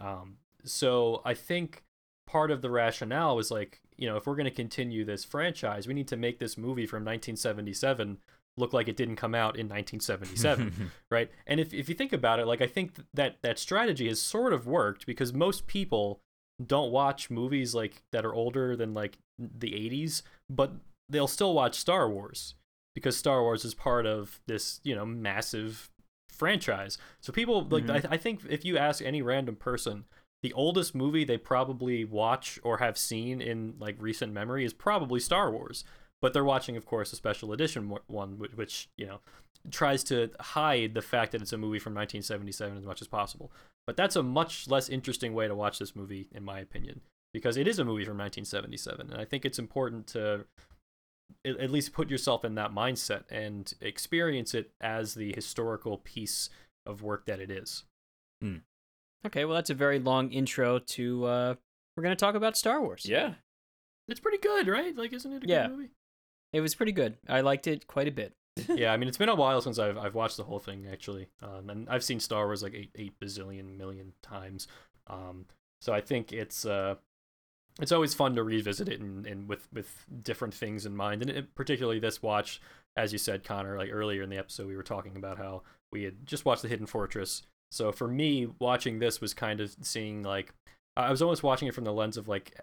Um, 0.00 0.38
so 0.64 1.22
I 1.24 1.34
think 1.34 1.82
part 2.26 2.50
of 2.50 2.62
the 2.62 2.70
rationale 2.70 3.34
was 3.36 3.50
like, 3.50 3.80
you 3.96 4.08
know, 4.08 4.16
if 4.16 4.26
we're 4.26 4.36
going 4.36 4.44
to 4.44 4.50
continue 4.50 5.04
this 5.04 5.24
franchise, 5.24 5.86
we 5.88 5.94
need 5.94 6.08
to 6.08 6.16
make 6.16 6.38
this 6.38 6.56
movie 6.56 6.86
from 6.86 7.04
1977 7.04 8.18
look 8.56 8.72
like 8.72 8.86
it 8.88 8.96
didn't 8.96 9.16
come 9.16 9.34
out 9.34 9.56
in 9.56 9.66
1977 9.68 10.90
right? 11.10 11.30
And 11.46 11.58
if 11.60 11.72
if 11.72 11.88
you 11.88 11.94
think 11.94 12.12
about 12.12 12.38
it, 12.38 12.46
like 12.46 12.60
I 12.60 12.66
think 12.66 12.94
that 13.14 13.36
that 13.42 13.58
strategy 13.58 14.08
has 14.08 14.20
sort 14.20 14.52
of 14.52 14.66
worked 14.66 15.06
because 15.06 15.32
most 15.32 15.66
people 15.66 16.20
don't 16.64 16.92
watch 16.92 17.30
movies 17.30 17.74
like 17.74 18.02
that 18.12 18.24
are 18.24 18.34
older 18.34 18.76
than 18.76 18.94
like 18.94 19.18
the 19.38 19.72
80s, 19.72 20.22
but 20.50 20.72
they'll 21.08 21.26
still 21.26 21.54
watch 21.54 21.74
Star 21.76 22.08
Wars 22.08 22.54
because 22.94 23.16
Star 23.16 23.40
Wars 23.42 23.64
is 23.64 23.74
part 23.74 24.04
of 24.06 24.40
this, 24.46 24.80
you 24.84 24.94
know, 24.94 25.06
massive 25.06 25.90
franchise. 26.28 26.98
So 27.20 27.32
people 27.32 27.66
like 27.68 27.84
Mhm. 27.84 28.06
I, 28.10 28.14
I 28.14 28.16
think 28.16 28.42
if 28.48 28.64
you 28.64 28.76
ask 28.76 29.02
any 29.02 29.22
random 29.22 29.56
person 29.56 30.04
the 30.42 30.52
oldest 30.54 30.92
movie 30.94 31.24
they 31.24 31.38
probably 31.38 32.04
watch 32.04 32.58
or 32.64 32.78
have 32.78 32.98
seen 32.98 33.40
in 33.40 33.74
like 33.78 33.96
recent 34.00 34.32
memory 34.32 34.64
is 34.64 34.72
probably 34.72 35.20
Star 35.20 35.50
Wars. 35.52 35.84
But 36.22 36.32
they're 36.32 36.44
watching, 36.44 36.76
of 36.78 36.86
course, 36.86 37.12
a 37.12 37.16
special 37.16 37.52
edition 37.52 37.94
one, 38.06 38.38
which, 38.38 38.52
which 38.54 38.88
you 38.96 39.04
know 39.06 39.20
tries 39.70 40.02
to 40.04 40.30
hide 40.40 40.94
the 40.94 41.02
fact 41.02 41.32
that 41.32 41.42
it's 41.42 41.52
a 41.52 41.58
movie 41.58 41.78
from 41.78 41.92
1977 41.94 42.78
as 42.78 42.84
much 42.86 43.02
as 43.02 43.08
possible. 43.08 43.52
But 43.86 43.96
that's 43.96 44.16
a 44.16 44.22
much 44.22 44.68
less 44.68 44.88
interesting 44.88 45.34
way 45.34 45.48
to 45.48 45.54
watch 45.54 45.78
this 45.78 45.94
movie, 45.96 46.28
in 46.32 46.44
my 46.44 46.60
opinion, 46.60 47.00
because 47.34 47.56
it 47.56 47.66
is 47.68 47.78
a 47.80 47.84
movie 47.84 48.04
from 48.04 48.16
1977, 48.18 49.10
and 49.12 49.20
I 49.20 49.24
think 49.24 49.44
it's 49.44 49.58
important 49.58 50.06
to 50.08 50.46
at 51.44 51.56
at 51.58 51.70
least 51.70 51.92
put 51.92 52.08
yourself 52.10 52.44
in 52.44 52.54
that 52.54 52.72
mindset 52.72 53.22
and 53.30 53.72
experience 53.80 54.54
it 54.54 54.70
as 54.80 55.14
the 55.14 55.32
historical 55.34 55.98
piece 55.98 56.50
of 56.86 57.02
work 57.02 57.26
that 57.26 57.40
it 57.40 57.50
is. 57.50 57.84
Okay, 59.26 59.44
well 59.44 59.54
that's 59.54 59.70
a 59.70 59.74
very 59.74 59.98
long 59.98 60.30
intro 60.32 60.78
to. 60.78 61.24
uh 61.24 61.54
We're 61.96 62.02
gonna 62.02 62.16
talk 62.16 62.34
about 62.34 62.56
Star 62.56 62.80
Wars. 62.80 63.06
yeah. 63.06 63.34
It's 64.08 64.18
pretty 64.20 64.38
good, 64.38 64.66
right? 64.66 64.94
Like, 64.96 65.12
isn't 65.12 65.32
it 65.32 65.44
a 65.44 65.48
Yeah. 65.48 65.68
good 65.68 65.76
movie? 65.76 65.90
It 66.52 66.60
was 66.60 66.74
pretty 66.74 66.92
good. 66.92 67.16
I 67.28 67.40
liked 67.40 67.66
it 67.66 67.86
quite 67.86 68.08
a 68.08 68.12
bit. 68.12 68.34
yeah, 68.68 68.92
I 68.92 68.96
mean, 68.96 69.08
it's 69.08 69.18
been 69.18 69.30
a 69.30 69.34
while 69.34 69.62
since 69.62 69.78
I've 69.78 69.96
I've 69.96 70.14
watched 70.14 70.36
the 70.36 70.44
whole 70.44 70.58
thing 70.58 70.86
actually, 70.90 71.28
um, 71.42 71.70
and 71.70 71.88
I've 71.88 72.04
seen 72.04 72.20
Star 72.20 72.46
Wars 72.46 72.62
like 72.62 72.74
eight 72.74 72.90
eight 72.96 73.18
bazillion 73.18 73.78
million 73.78 74.12
times. 74.22 74.68
Um, 75.06 75.46
so 75.80 75.92
I 75.92 76.02
think 76.02 76.32
it's 76.32 76.66
uh, 76.66 76.96
it's 77.80 77.92
always 77.92 78.12
fun 78.12 78.34
to 78.34 78.42
revisit 78.42 78.88
it 78.88 79.00
and, 79.00 79.26
and 79.26 79.48
with 79.48 79.68
with 79.72 80.04
different 80.22 80.52
things 80.52 80.84
in 80.84 80.94
mind, 80.94 81.22
and 81.22 81.30
it, 81.30 81.54
particularly 81.54 81.98
this 81.98 82.22
watch, 82.22 82.60
as 82.96 83.12
you 83.12 83.18
said, 83.18 83.44
Connor, 83.44 83.78
like 83.78 83.90
earlier 83.90 84.22
in 84.22 84.28
the 84.28 84.36
episode, 84.36 84.66
we 84.66 84.76
were 84.76 84.82
talking 84.82 85.16
about 85.16 85.38
how 85.38 85.62
we 85.90 86.02
had 86.02 86.26
just 86.26 86.44
watched 86.44 86.62
the 86.62 86.68
Hidden 86.68 86.86
Fortress. 86.86 87.42
So 87.70 87.90
for 87.90 88.06
me, 88.06 88.48
watching 88.58 88.98
this 88.98 89.22
was 89.22 89.32
kind 89.32 89.60
of 89.60 89.74
seeing 89.80 90.22
like 90.22 90.52
I 90.96 91.10
was 91.10 91.22
almost 91.22 91.42
watching 91.42 91.68
it 91.68 91.74
from 91.74 91.84
the 91.84 91.92
lens 91.92 92.16
of 92.16 92.28
like 92.28 92.60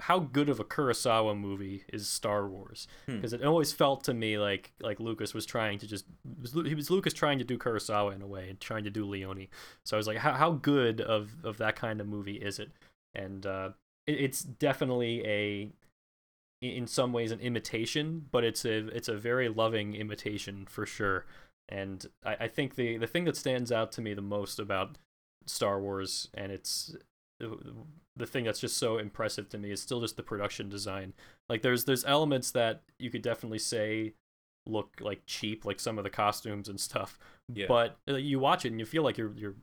how 0.00 0.18
good 0.18 0.48
of 0.48 0.58
a 0.60 0.64
Kurosawa 0.64 1.38
movie 1.38 1.84
is 1.92 2.08
Star 2.08 2.48
Wars 2.48 2.88
Hmm. 3.06 3.16
because 3.16 3.32
it 3.32 3.44
always 3.44 3.72
felt 3.72 4.04
to 4.04 4.14
me 4.14 4.36
like 4.38 4.72
like 4.80 4.98
Lucas 5.00 5.32
was 5.34 5.46
trying 5.46 5.78
to 5.78 5.86
just 5.86 6.04
was, 6.40 6.52
he 6.66 6.74
was 6.74 6.90
Lucas 6.90 7.12
trying 7.12 7.38
to 7.38 7.44
do 7.44 7.58
Kurosawa 7.58 8.14
in 8.14 8.22
a 8.22 8.26
way 8.26 8.48
and 8.50 8.60
trying 8.60 8.84
to 8.84 8.90
do 8.90 9.04
Leone. 9.04 9.46
So 9.84 9.96
I 9.96 9.98
was 9.98 10.06
like, 10.06 10.18
how 10.18 10.32
how 10.32 10.52
good 10.52 11.00
of 11.00 11.44
of 11.44 11.58
that 11.58 11.76
kind 11.76 12.00
of 12.00 12.08
movie 12.08 12.36
is 12.36 12.58
it? 12.58 12.70
And 13.14 13.46
uh, 13.46 13.70
it, 14.06 14.20
it's 14.20 14.42
definitely 14.42 15.24
a 15.26 15.70
in 16.60 16.88
some 16.88 17.12
ways 17.12 17.30
an 17.30 17.38
imitation, 17.38 18.26
but 18.32 18.42
it's 18.42 18.64
a 18.64 18.88
it's 18.88 19.08
a 19.08 19.16
very 19.16 19.48
loving 19.48 19.94
imitation 19.94 20.66
for 20.68 20.84
sure. 20.84 21.26
And 21.68 22.04
I, 22.24 22.36
I 22.40 22.48
think 22.48 22.74
the 22.74 22.96
the 22.98 23.06
thing 23.06 23.24
that 23.24 23.36
stands 23.36 23.70
out 23.70 23.92
to 23.92 24.00
me 24.00 24.14
the 24.14 24.22
most 24.22 24.58
about 24.58 24.98
Star 25.46 25.80
Wars 25.80 26.28
and 26.34 26.50
it's 26.50 26.96
the 27.40 28.26
thing 28.26 28.44
that's 28.44 28.60
just 28.60 28.76
so 28.76 28.98
impressive 28.98 29.48
to 29.50 29.58
me 29.58 29.70
is 29.70 29.80
still 29.80 30.00
just 30.00 30.16
the 30.16 30.22
production 30.22 30.68
design. 30.68 31.12
Like 31.48 31.62
there's 31.62 31.84
there's 31.84 32.04
elements 32.04 32.50
that 32.52 32.82
you 32.98 33.10
could 33.10 33.22
definitely 33.22 33.58
say 33.60 34.14
look 34.66 34.96
like 35.00 35.22
cheap, 35.26 35.64
like 35.64 35.80
some 35.80 35.98
of 35.98 36.04
the 36.04 36.10
costumes 36.10 36.68
and 36.68 36.78
stuff. 36.80 37.18
Yeah. 37.52 37.66
But 37.68 37.98
uh, 38.08 38.16
you 38.16 38.38
watch 38.38 38.64
it 38.64 38.70
and 38.72 38.80
you 38.80 38.86
feel 38.86 39.02
like 39.02 39.16
you're 39.18 39.32
you're 39.36 39.54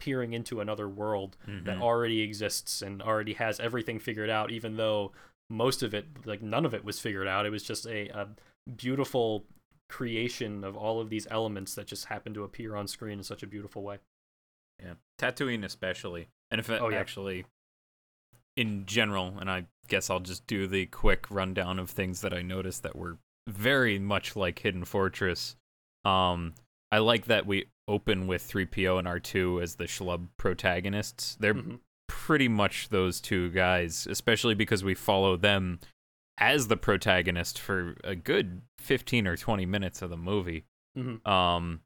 peering 0.00 0.32
into 0.32 0.60
another 0.60 0.88
world 0.88 1.36
that 1.46 1.76
Mhm. 1.76 1.82
already 1.82 2.22
exists 2.22 2.80
and 2.82 3.02
already 3.02 3.34
has 3.34 3.60
everything 3.60 3.98
figured 3.98 4.30
out, 4.30 4.50
even 4.50 4.76
though 4.76 5.12
most 5.50 5.82
of 5.82 5.92
it, 5.92 6.06
like 6.24 6.40
none 6.40 6.64
of 6.64 6.72
it, 6.72 6.84
was 6.84 6.98
figured 6.98 7.26
out. 7.28 7.44
It 7.44 7.50
was 7.50 7.62
just 7.62 7.86
a, 7.86 8.08
a 8.08 8.28
beautiful 8.76 9.44
creation 9.90 10.64
of 10.64 10.76
all 10.76 11.00
of 11.00 11.10
these 11.10 11.26
elements 11.30 11.74
that 11.74 11.86
just 11.86 12.06
happen 12.06 12.32
to 12.32 12.44
appear 12.44 12.76
on 12.76 12.86
screen 12.88 13.18
in 13.18 13.24
such 13.24 13.42
a 13.42 13.46
beautiful 13.46 13.82
way. 13.82 13.98
Yeah, 14.82 14.94
Tatooine 15.18 15.64
especially, 15.64 16.28
and 16.50 16.58
if 16.58 16.68
it 16.70 16.80
Oh, 16.80 16.88
yeah. 16.88 16.98
actually, 16.98 17.44
in 18.56 18.84
general, 18.86 19.38
and 19.38 19.50
I 19.50 19.66
guess 19.88 20.10
I'll 20.10 20.20
just 20.20 20.46
do 20.46 20.66
the 20.66 20.86
quick 20.86 21.30
rundown 21.30 21.78
of 21.78 21.90
things 21.90 22.20
that 22.20 22.32
I 22.32 22.42
noticed 22.42 22.82
that 22.82 22.96
were 22.96 23.18
very 23.48 23.98
much 23.98 24.36
like 24.36 24.58
Hidden 24.60 24.84
Fortress. 24.84 25.56
Um, 26.04 26.54
I 26.92 26.98
like 26.98 27.26
that 27.26 27.46
we 27.46 27.66
open 27.88 28.26
with 28.26 28.42
3PO 28.48 28.98
and 28.98 29.08
R2 29.08 29.62
as 29.62 29.76
the 29.76 29.84
schlub 29.84 30.28
protagonists. 30.36 31.36
They're 31.40 31.54
Mhm. 31.54 31.80
pretty 32.08 32.48
much 32.48 32.88
those 32.90 33.20
two 33.20 33.50
guys, 33.50 34.06
especially 34.06 34.54
because 34.54 34.84
we 34.84 34.94
follow 34.94 35.36
them 35.36 35.80
as 36.38 36.68
the 36.68 36.76
protagonist 36.76 37.58
for 37.58 37.96
a 38.04 38.14
good 38.14 38.62
15 38.78 39.26
or 39.26 39.36
20 39.36 39.66
minutes 39.66 40.02
of 40.02 40.10
the 40.10 40.16
movie. 40.16 40.64
Mhm. 40.96 41.26
Um, 41.26 41.80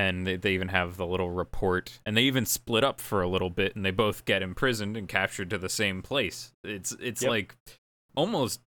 and 0.00 0.26
they, 0.26 0.36
they 0.36 0.52
even 0.54 0.68
have 0.68 0.96
the 0.96 1.06
little 1.06 1.30
report, 1.30 2.00
and 2.06 2.16
they 2.16 2.22
even 2.22 2.46
split 2.46 2.82
up 2.82 3.00
for 3.00 3.20
a 3.20 3.28
little 3.28 3.50
bit, 3.50 3.76
and 3.76 3.84
they 3.84 3.90
both 3.90 4.24
get 4.24 4.42
imprisoned 4.42 4.96
and 4.96 5.08
captured 5.08 5.50
to 5.50 5.58
the 5.58 5.68
same 5.68 6.00
place. 6.00 6.52
It's 6.64 6.92
it's 7.00 7.22
Yep. 7.22 7.28
like 7.28 7.56
almost 8.16 8.60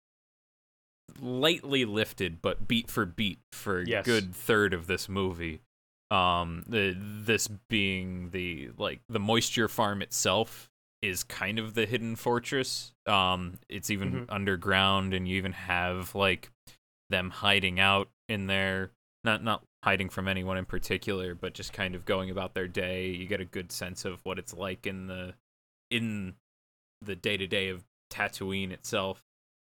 lightly 1.20 1.84
lifted, 1.84 2.42
but 2.42 2.66
beat 2.66 2.90
for 2.90 3.06
beat 3.06 3.38
for 3.52 3.78
a 3.80 3.86
Yes. 3.86 4.04
good 4.04 4.34
third 4.34 4.74
of 4.74 4.86
this 4.86 5.08
movie. 5.08 5.60
Um, 6.10 6.64
the 6.66 6.96
this 6.98 7.48
being 7.68 8.30
the 8.30 8.70
like 8.76 9.00
the 9.08 9.20
moisture 9.20 9.68
farm 9.68 10.02
itself 10.02 10.68
is 11.02 11.22
kind 11.22 11.58
of 11.60 11.74
the 11.74 11.86
hidden 11.86 12.16
fortress. 12.16 12.92
Um, 13.06 13.58
it's 13.68 13.90
even 13.90 14.22
Mhm. 14.22 14.26
underground, 14.28 15.14
and 15.14 15.28
you 15.28 15.36
even 15.36 15.52
have 15.52 16.14
like 16.16 16.50
them 17.08 17.30
hiding 17.30 17.78
out 17.78 18.08
in 18.28 18.46
there 18.46 18.90
not 19.24 19.42
not 19.44 19.62
hiding 19.84 20.08
from 20.10 20.28
anyone 20.28 20.56
in 20.58 20.64
particular, 20.66 21.34
but 21.34 21.54
just 21.54 21.72
kind 21.72 21.94
of 21.94 22.04
going 22.04 22.30
about 22.30 22.54
their 22.54 22.68
day. 22.68 23.08
You 23.08 23.26
get 23.26 23.40
a 23.40 23.44
good 23.46 23.72
sense 23.72 24.04
of 24.04 24.24
what 24.24 24.38
it's 24.38 24.54
like 24.54 24.86
in 24.86 25.06
the 25.06 25.34
in 25.90 26.34
the 27.02 27.16
day 27.16 27.36
to 27.36 27.46
day 27.46 27.68
of 27.70 27.82
Tatooine 28.12 28.72
itself. 28.72 29.22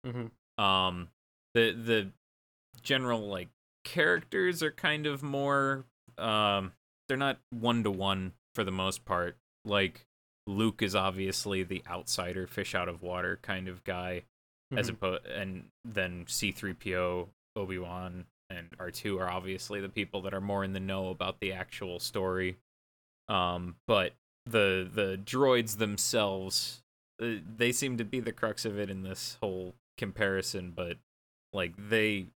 Mm-hmm. 0.05 0.63
Um, 0.63 1.09
the 1.53 1.71
the 1.71 2.11
general 2.81 3.27
like 3.27 3.49
characters 3.83 4.61
are 4.63 4.71
kind 4.71 5.05
of 5.07 5.23
more 5.23 5.85
um 6.17 6.71
they're 7.07 7.17
not 7.17 7.39
one 7.49 7.83
to 7.83 7.91
one 7.91 8.33
for 8.55 8.63
the 8.63 8.71
most 8.71 9.05
part. 9.05 9.37
Like 9.65 10.05
Luke 10.47 10.81
is 10.81 10.95
obviously 10.95 11.63
the 11.63 11.83
outsider, 11.89 12.47
fish 12.47 12.73
out 12.75 12.87
of 12.89 13.01
water 13.01 13.39
kind 13.41 13.67
of 13.67 13.83
guy, 13.83 14.23
as 14.75 14.89
Mhm. 14.89 14.93
opposed 14.93 15.25
and 15.27 15.65
then 15.85 16.25
C3PO, 16.25 17.29
Obi 17.55 17.77
Wan, 17.77 18.25
and 18.51 18.69
R2 18.77 19.19
are 19.19 19.29
obviously 19.29 19.79
the 19.81 19.89
people 19.89 20.21
that 20.23 20.33
are 20.33 20.41
more 20.41 20.63
in 20.63 20.73
the 20.73 20.79
know 20.79 21.09
about 21.09 21.39
the 21.39 21.53
actual 21.53 21.99
story. 21.99 22.57
Um, 23.27 23.75
but 23.87 24.13
the 24.45 24.89
the 24.91 25.19
droids 25.23 25.77
themselves, 25.77 26.81
uh, 27.21 27.35
they 27.55 27.71
seem 27.71 27.97
to 27.97 28.03
be 28.05 28.19
the 28.19 28.31
crux 28.31 28.65
of 28.65 28.77
it 28.79 28.89
in 28.89 29.03
this 29.03 29.37
whole 29.41 29.75
comparison. 29.97 30.71
But 30.75 30.97
like 31.53 31.73
they 31.77 32.27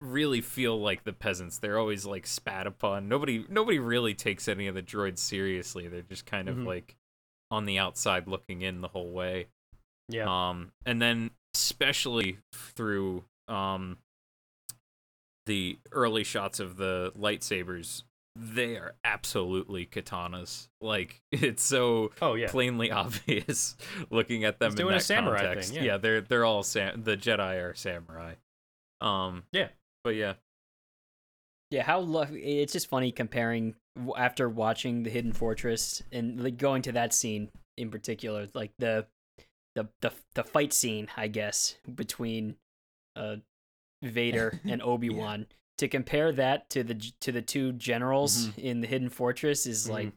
really 0.00 0.40
feel 0.42 0.78
like 0.78 1.04
the 1.04 1.12
peasants. 1.12 1.58
They're 1.58 1.78
always 1.78 2.04
like 2.04 2.26
spat 2.26 2.66
upon. 2.66 3.08
Nobody 3.08 3.44
nobody 3.48 3.78
really 3.78 4.14
takes 4.14 4.48
any 4.48 4.66
of 4.66 4.74
the 4.74 4.82
droids 4.82 5.18
seriously. 5.18 5.88
They're 5.88 6.02
just 6.02 6.26
kind 6.26 6.48
of 6.48 6.56
Mhm. 6.56 6.66
like 6.66 6.96
on 7.50 7.64
the 7.64 7.78
outside 7.78 8.26
looking 8.28 8.62
in 8.62 8.80
the 8.80 8.88
whole 8.88 9.10
way. 9.10 9.46
Yeah. 10.08 10.26
Um, 10.28 10.72
and 10.84 11.00
then 11.00 11.30
especially 11.54 12.38
through 12.52 13.24
um 13.48 13.98
the 15.46 15.78
early 15.92 16.24
shots 16.24 16.60
of 16.60 16.76
the 16.76 17.12
lightsabers, 17.18 18.02
they 18.36 18.76
are 18.76 18.94
absolutely 19.04 19.86
katanas. 19.86 20.68
Like 20.80 21.20
it's 21.32 21.62
so 21.62 22.10
oh 22.22 22.34
yeah. 22.34 22.48
plainly 22.50 22.90
obvious 22.90 23.76
looking 24.10 24.44
at 24.44 24.58
them 24.58 24.70
He's 24.72 24.80
in 24.80 24.84
doing 24.86 24.94
a 24.94 24.98
that 24.98 25.04
samurai 25.04 25.38
thing, 25.38 25.46
context. 25.46 25.74
yeah. 25.74 25.96
they're 25.98 26.20
they're 26.20 26.44
all 26.44 26.62
sam- 26.62 27.02
the 27.04 27.16
Jedi 27.16 27.62
are 27.62 27.74
samurai. 27.74 28.34
Um, 29.00 29.42
Yeah. 29.52 29.68
but 30.02 30.14
yeah, 30.16 30.34
Yeah, 31.70 31.82
how 31.82 32.00
lucky! 32.00 32.60
It's 32.60 32.72
just 32.72 32.88
funny 32.88 33.12
comparing 33.12 33.74
after 34.16 34.48
watching 34.48 35.02
the 35.02 35.10
Hidden 35.10 35.32
Fortress 35.32 36.02
and 36.10 36.42
like 36.42 36.56
going 36.56 36.82
to 36.82 36.92
that 36.92 37.12
scene 37.12 37.50
in 37.76 37.90
particular, 37.90 38.46
like 38.54 38.72
the 38.78 39.06
the 39.74 39.88
the 40.00 40.12
the 40.34 40.44
fight 40.44 40.72
scene, 40.72 41.08
I 41.16 41.28
guess, 41.28 41.76
between 41.92 42.56
uh 43.16 43.36
Vader 44.04 44.60
and 44.64 44.80
Obi 44.82 45.10
Wan. 45.10 45.46
To 45.78 45.88
compare 45.88 46.30
that 46.32 46.70
to 46.70 46.84
the 46.84 46.94
to 47.20 47.32
the 47.32 47.42
two 47.42 47.72
generals 47.72 48.46
Mm-hmm. 48.48 48.60
in 48.60 48.80
the 48.80 48.86
Hidden 48.86 49.08
Fortress 49.10 49.66
is 49.66 49.88
like 49.88 50.12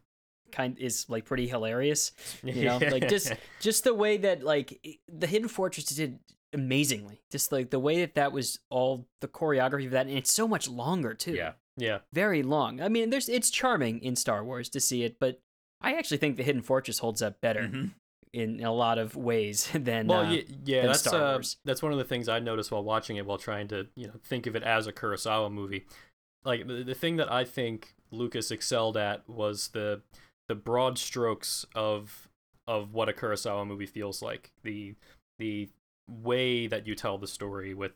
kind 0.52 0.78
is 0.78 1.06
like 1.10 1.26
pretty 1.26 1.48
hilarious. 1.48 2.12
You 2.44 2.66
know, 2.66 2.78
like 2.78 3.10
just 3.10 3.34
just 3.60 3.84
the 3.84 3.94
way 3.94 4.18
that 4.18 4.44
like 4.44 4.80
the 5.08 5.26
Hidden 5.28 5.48
Fortress 5.50 5.86
did 5.86 6.20
amazingly. 6.54 7.22
Just 7.32 7.52
like 7.52 7.72
the 7.72 7.80
way 7.80 8.02
that 8.02 8.16
that 8.16 8.32
was 8.32 8.60
all 8.70 9.08
the 9.22 9.28
choreography 9.28 9.86
of 9.86 9.92
that, 9.92 10.06
and 10.08 10.16
it's 10.18 10.32
so 10.32 10.48
much 10.48 10.70
longer 10.70 11.14
too 11.16 11.34
yeah, 11.34 11.54
yeah. 11.76 12.00
very 12.14 12.44
long. 12.44 12.80
I 12.80 12.88
mean, 12.88 13.10
there's 13.10 13.28
it's 13.28 13.50
charming 13.50 14.00
in 14.04 14.16
Star 14.16 14.44
Wars 14.44 14.70
to 14.70 14.80
see 14.80 15.04
it, 15.04 15.20
but 15.20 15.42
I 15.82 15.94
actually 15.96 16.18
think 16.18 16.38
the 16.38 16.44
Hidden 16.44 16.62
Fortress 16.62 17.00
holds 17.00 17.22
up 17.24 17.42
better 17.42 17.62
Mhm. 17.64 17.92
In 18.34 18.64
a 18.64 18.72
lot 18.72 18.98
of 18.98 19.16
ways 19.16 19.70
than 19.74 20.08
Well, 20.08 20.26
uh, 20.26 20.32
yeah, 20.32 20.42
yeah 20.66 20.82
than 20.82 20.88
that's 20.88 21.08
uh, 21.08 21.42
that's 21.66 21.82
one 21.82 21.92
of 21.92 21.98
the 21.98 22.04
things 22.04 22.30
I 22.30 22.40
noticed 22.40 22.72
while 22.72 22.84
watching 22.84 23.18
it, 23.18 23.26
while 23.26 23.38
trying 23.38 23.68
to 23.70 23.88
you 23.96 24.08
know 24.08 24.14
think 24.24 24.48
of 24.48 24.56
it 24.56 24.64
as 24.64 24.88
a 24.88 24.94
Kurosawa 24.94 25.52
movie. 25.52 25.86
Like 26.46 26.68
the, 26.68 26.84
the 26.84 26.96
thing 26.96 27.18
that 27.18 27.32
I 27.32 27.44
think 27.44 27.96
Lucas 28.12 28.52
excelled 28.52 28.98
at 28.98 29.28
was 29.28 29.70
the 29.70 30.02
the 30.48 30.56
broad 30.56 30.98
strokes 30.98 31.66
of 31.76 32.30
of 32.68 32.94
what 32.94 33.10
a 33.10 33.14
Kurosawa 33.14 33.66
movie 33.66 33.86
feels 33.86 34.22
like. 34.22 34.52
The 34.64 34.96
the 35.40 35.70
way 36.10 36.68
that 36.68 36.88
you 36.88 36.96
tell 36.96 37.18
the 37.18 37.28
story 37.28 37.74
with 37.74 37.94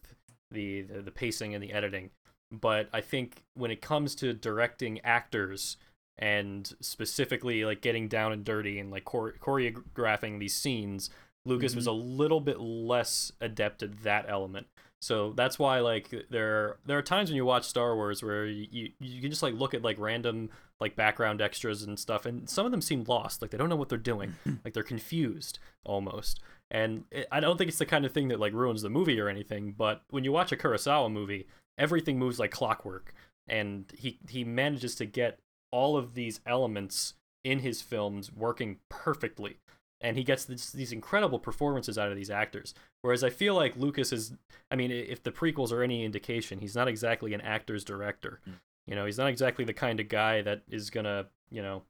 the 0.52 0.82
the, 0.82 1.02
the 1.02 1.12
pacing 1.12 1.54
and 1.54 1.63
the 1.63 1.74
editing. 1.74 2.12
But 2.52 2.89
I 2.91 3.00
think 3.00 3.44
when 3.54 3.72
it 3.72 3.82
comes 3.82 4.13
to 4.15 4.34
directing 4.34 5.00
actors 5.02 5.78
and 6.22 6.72
specifically 6.80 7.66
like 7.66 7.82
getting 7.82 8.08
down 8.08 8.32
and 8.32 8.46
dirty 8.46 8.80
and 8.80 8.92
like 8.92 9.10
chore- 9.10 9.34
choreographing 9.42 10.40
these 10.40 10.54
scenes, 10.54 11.10
Lucas 11.46 11.76
was 11.76 11.88
mm-hmm. 11.88 12.00
a 12.00 12.04
little 12.04 12.40
bit 12.40 12.62
less 12.62 13.32
adept 13.42 13.82
at 13.82 14.04
that 14.04 14.28
element. 14.30 14.68
So 15.02 15.34
that's 15.34 15.58
why 15.58 15.80
like 15.80 16.14
there 16.30 16.78
there 16.86 17.00
are 17.00 17.02
times 17.02 17.30
when 17.30 17.36
you 17.36 17.44
watch 17.44 17.64
Star 17.64 17.96
Wars 17.96 18.22
where 18.22 18.46
you, 18.46 18.68
you 18.70 18.90
you 19.00 19.20
can 19.20 19.32
just 19.32 19.42
like 19.42 19.56
look 19.56 19.74
at 19.74 19.82
like 19.82 19.98
random 20.00 20.52
like 20.80 20.96
background 20.96 21.42
extras 21.42 21.82
and 21.82 21.98
stuff 21.98 22.26
and 22.26 22.48
some 22.48 22.66
of 22.66 22.72
them 22.72 22.82
seem 22.82 23.04
lost 23.08 23.42
like 23.42 23.50
they 23.50 23.58
don't 23.58 23.70
know 23.70 23.76
what 23.76 23.90
they're 23.90 23.98
doing. 23.98 24.36
Mm-hmm. 24.46 24.58
Like 24.64 24.76
they're 24.76 24.84
confused 24.84 25.58
almost. 25.84 26.40
And 26.70 27.06
it, 27.10 27.28
I 27.32 27.40
don't 27.40 27.58
think 27.58 27.70
it's 27.70 27.80
the 27.80 27.86
kind 27.86 28.06
of 28.06 28.12
thing 28.14 28.28
that 28.28 28.40
like 28.40 28.54
ruins 28.54 28.84
the 28.84 28.92
movie 28.92 29.20
or 29.20 29.28
anything 29.28 29.74
but 29.76 30.04
when 30.12 30.24
you 30.24 30.32
watch 30.32 30.52
a 30.52 30.56
Kurosawa 30.56 31.12
movie 31.12 31.48
everything 31.80 32.20
moves 32.20 32.38
like 32.38 32.52
clockwork 32.52 33.16
and 33.48 33.92
he 33.98 34.20
he 34.30 34.44
manages 34.44 34.94
to 34.96 35.06
get 35.06 35.40
all 35.72 35.98
of 35.98 36.14
these 36.14 36.40
elements 36.46 37.14
in 37.44 37.60
his 37.60 37.82
films 37.82 38.32
working 38.32 38.78
perfectly 38.90 39.58
and 40.04 40.18
he 40.18 40.24
gets 40.24 40.46
this, 40.46 40.72
these 40.72 40.92
incredible 40.92 41.40
performances 41.40 41.98
out 41.98 42.10
of 42.10 42.16
these 42.16 42.30
actors 42.30 42.74
whereas 43.02 43.24
i 43.24 43.30
feel 43.30 43.56
like 43.56 43.76
lucas 43.76 44.12
is 44.14 44.34
i 44.70 44.76
mean 44.76 44.92
if 44.92 45.24
the 45.24 45.32
prequels 45.32 45.72
are 45.72 45.82
any 45.84 46.04
indication 46.06 46.60
he's 46.60 46.76
not 46.76 46.88
exactly 46.88 47.34
an 47.34 47.42
actor's 47.42 47.84
director 47.84 48.40
Mm. 48.48 48.54
you 48.88 48.96
know 48.96 49.06
he's 49.06 49.18
not 49.18 49.30
exactly 49.30 49.66
the 49.66 49.74
kind 49.74 50.00
of 50.00 50.08
guy 50.10 50.42
that 50.42 50.62
is 50.70 50.90
gonna 50.90 51.28
you 51.50 51.62
know 51.62 51.84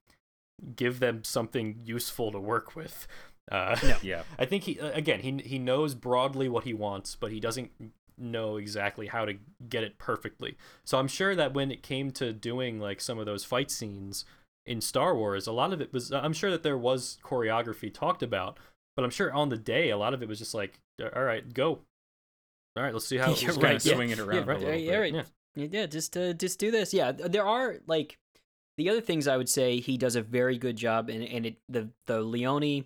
give 0.76 1.00
them 1.00 1.24
something 1.24 1.80
useful 1.84 2.32
to 2.32 2.40
work 2.40 2.76
with 2.76 3.08
uh, 3.52 3.76
yeah. 4.04 4.22
I 4.40 4.46
think 4.46 4.64
he 4.64 4.78
again 4.78 5.20
he 5.22 5.32
he 5.44 5.60
knows 5.60 5.96
broadly 5.96 6.48
what 6.48 6.64
he 6.64 6.74
wants, 6.74 7.18
but 7.20 7.32
he 7.32 7.40
doesn't 7.40 7.72
know 8.18 8.58
exactly 8.58 9.08
how 9.08 9.26
to 9.26 9.36
get 9.70 9.84
it 9.84 9.98
perfectly. 9.98 10.58
So 10.84 10.98
I'm 11.00 11.08
sure 11.08 11.36
that 11.36 11.54
when 11.54 11.72
it 11.72 11.84
came 11.84 12.12
to 12.12 12.34
doing 12.34 12.80
like 12.80 13.02
some 13.02 13.20
of 13.20 13.26
those 13.26 13.44
fight 13.46 13.72
scenes 13.72 14.26
in 14.66 14.82
Star 14.82 15.16
Wars, 15.16 15.48
a 15.48 15.52
lot 15.52 15.74
of 15.74 15.82
it 15.82 15.92
was 15.94 16.12
I'm 16.12 16.34
sure 16.34 16.52
that 16.52 16.64
there 16.64 16.78
was 16.78 17.18
choreography 17.24 17.94
talked 17.94 18.24
about, 18.24 18.58
but 18.96 19.04
I'm 19.04 19.12
sure 19.12 19.34
on 19.34 19.50
the 19.50 19.58
day 19.58 19.90
a 19.90 19.98
lot 19.98 20.14
of 20.14 20.22
it 20.22 20.30
was 20.30 20.40
just 20.40 20.54
like 20.54 20.80
all 21.16 21.24
right, 21.24 21.52
go. 21.54 21.80
All 22.78 22.84
right, 22.84 22.94
let's 22.94 23.08
see 23.08 23.18
how 23.18 23.26
Yeah, 23.32 23.32
let's 23.32 23.42
Just 23.42 23.60
kinda 23.60 23.68
kind 23.68 23.78
of 23.78 23.86
yeah. 23.86 23.96
swing 23.96 24.10
it 24.12 24.20
around 24.20 24.48
right, 24.48 24.58
a 24.58 24.60
little 24.60 24.80
yeah, 24.80 24.92
bit. 24.92 25.14
right. 25.16 25.26
Yeah. 25.56 25.68
yeah, 25.72 25.86
just 25.86 26.16
uh, 26.16 26.34
just 26.34 26.60
do 26.60 26.72
this. 26.72 26.94
Yeah, 26.94 27.12
there 27.12 27.46
are 27.46 27.78
like 27.88 28.18
the 28.78 28.90
other 28.90 29.02
things 29.02 29.28
I 29.28 29.38
would 29.38 29.50
say 29.50 29.80
he 29.80 29.98
does 29.98 30.16
a 30.16 30.22
very 30.22 30.58
good 30.58 30.78
job, 30.78 31.10
and 31.10 31.24
and 31.24 31.46
it 31.46 31.58
the 31.68 31.90
the 32.08 32.22
Leone 32.22 32.86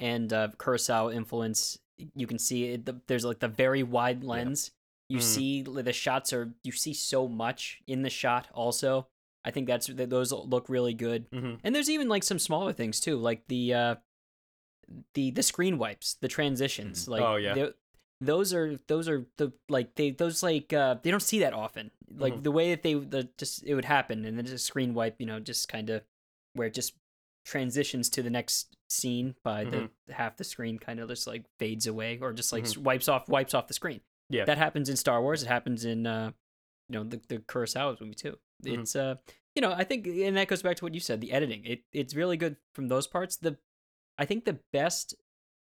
and 0.00 0.32
uh, 0.32 0.48
Kurosawa 0.58 1.14
influence 1.14 1.78
you 2.14 2.26
can 2.26 2.38
see 2.38 2.72
it. 2.72 2.86
The, 2.86 3.00
there's 3.06 3.24
like 3.24 3.40
the 3.40 3.48
very 3.48 3.82
wide 3.82 4.24
lens. 4.24 4.70
You 5.08 5.18
Mm. 5.18 5.22
see 5.22 5.62
the 5.62 5.92
shots 5.92 6.32
are 6.32 6.54
you 6.62 6.72
see 6.72 6.94
so 6.94 7.28
much 7.28 7.82
in 7.86 8.02
the 8.02 8.10
shot. 8.10 8.48
Also, 8.54 9.06
I 9.44 9.50
think 9.50 9.66
that's 9.66 9.86
that 9.88 10.08
those 10.10 10.32
look 10.32 10.68
really 10.68 10.94
good. 10.94 11.30
Mhm. 11.30 11.60
And 11.62 11.74
there's 11.74 11.90
even 11.90 12.08
like 12.08 12.22
some 12.22 12.38
smaller 12.38 12.72
things 12.72 13.00
too, 13.00 13.16
like 13.18 13.46
the 13.48 13.74
uh 13.74 13.94
the 15.14 15.30
the 15.30 15.42
screen 15.42 15.78
wipes, 15.78 16.14
the 16.14 16.28
transitions. 16.28 17.08
Like 17.08 17.22
Oh, 17.22 17.36
yeah. 17.36 17.68
those 18.20 18.52
are 18.54 18.78
those 18.86 19.08
are 19.08 19.26
the 19.36 19.52
like 19.68 19.94
they 19.94 20.10
those 20.10 20.42
like 20.42 20.72
uh 20.72 20.96
they 21.02 21.10
don't 21.10 21.20
see 21.20 21.40
that 21.40 21.52
often. 21.52 21.90
Like 22.10 22.34
Mhm. 22.34 22.42
the 22.42 22.50
way 22.50 22.70
that 22.70 22.82
they 22.82 22.94
the 22.94 23.28
just 23.38 23.62
it 23.64 23.74
would 23.74 23.84
happen 23.84 24.24
and 24.24 24.38
then 24.38 24.44
just 24.46 24.54
a 24.54 24.58
screen 24.58 24.94
wipe, 24.94 25.20
you 25.20 25.26
know, 25.26 25.40
just 25.40 25.68
kind 25.68 25.90
of 25.90 26.02
where 26.54 26.68
it 26.68 26.74
just 26.74 26.94
transitions 27.44 28.08
to 28.10 28.22
the 28.22 28.30
next 28.30 28.76
scene 28.88 29.34
by 29.42 29.64
Mm-hmm. 29.64 29.86
the 30.06 30.14
half 30.14 30.36
the 30.36 30.44
screen 30.44 30.78
kind 30.78 31.00
of 31.00 31.08
just 31.08 31.26
like 31.26 31.44
fades 31.58 31.86
away 31.86 32.18
or 32.20 32.32
just 32.32 32.52
like 32.52 32.64
Mhm. 32.64 32.78
wipes 32.78 33.08
off 33.08 33.28
wipes 33.28 33.54
off 33.54 33.66
the 33.68 33.74
screen. 33.74 34.00
Yeah. 34.30 34.44
That 34.44 34.58
happens 34.58 34.88
in 34.88 34.96
Star 34.96 35.20
Wars, 35.22 35.42
it 35.42 35.46
happens 35.48 35.84
in 35.84 36.06
uh 36.06 36.32
you 36.88 36.98
know 36.98 37.04
the 37.04 37.20
the 37.28 37.38
Kurosawa 37.38 38.00
movie 38.00 38.14
too. 38.14 38.38
Mhm. 38.64 38.80
It's 38.80 38.96
uh 38.96 39.16
you 39.54 39.62
know, 39.62 39.72
I 39.72 39.84
think 39.84 40.06
and 40.06 40.36
that 40.36 40.48
goes 40.48 40.62
back 40.62 40.76
to 40.78 40.84
what 40.84 40.94
you 40.94 41.00
said, 41.00 41.20
the 41.20 41.32
editing. 41.32 41.64
It 41.64 41.82
it's 41.92 42.14
really 42.14 42.36
good 42.36 42.56
from 42.74 42.88
those 42.88 43.06
parts. 43.06 43.36
The 43.36 43.58
I 44.18 44.24
think 44.26 44.44
the 44.44 44.60
best 44.72 45.14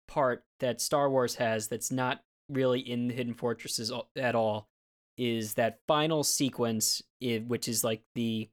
part 0.08 0.44
that 0.60 0.80
Star 0.80 1.10
Wars 1.10 1.36
has 1.36 1.68
that's 1.68 1.90
not 1.90 2.22
really 2.48 2.80
in 2.80 3.08
the 3.08 3.14
Hidden 3.14 3.34
Fortresses 3.34 3.90
at 4.14 4.34
all 4.34 4.68
is 5.18 5.54
that 5.54 5.80
final 5.88 6.22
sequence, 6.22 7.02
which 7.20 7.66
is 7.66 7.82
like 7.82 8.02
the 8.14 8.48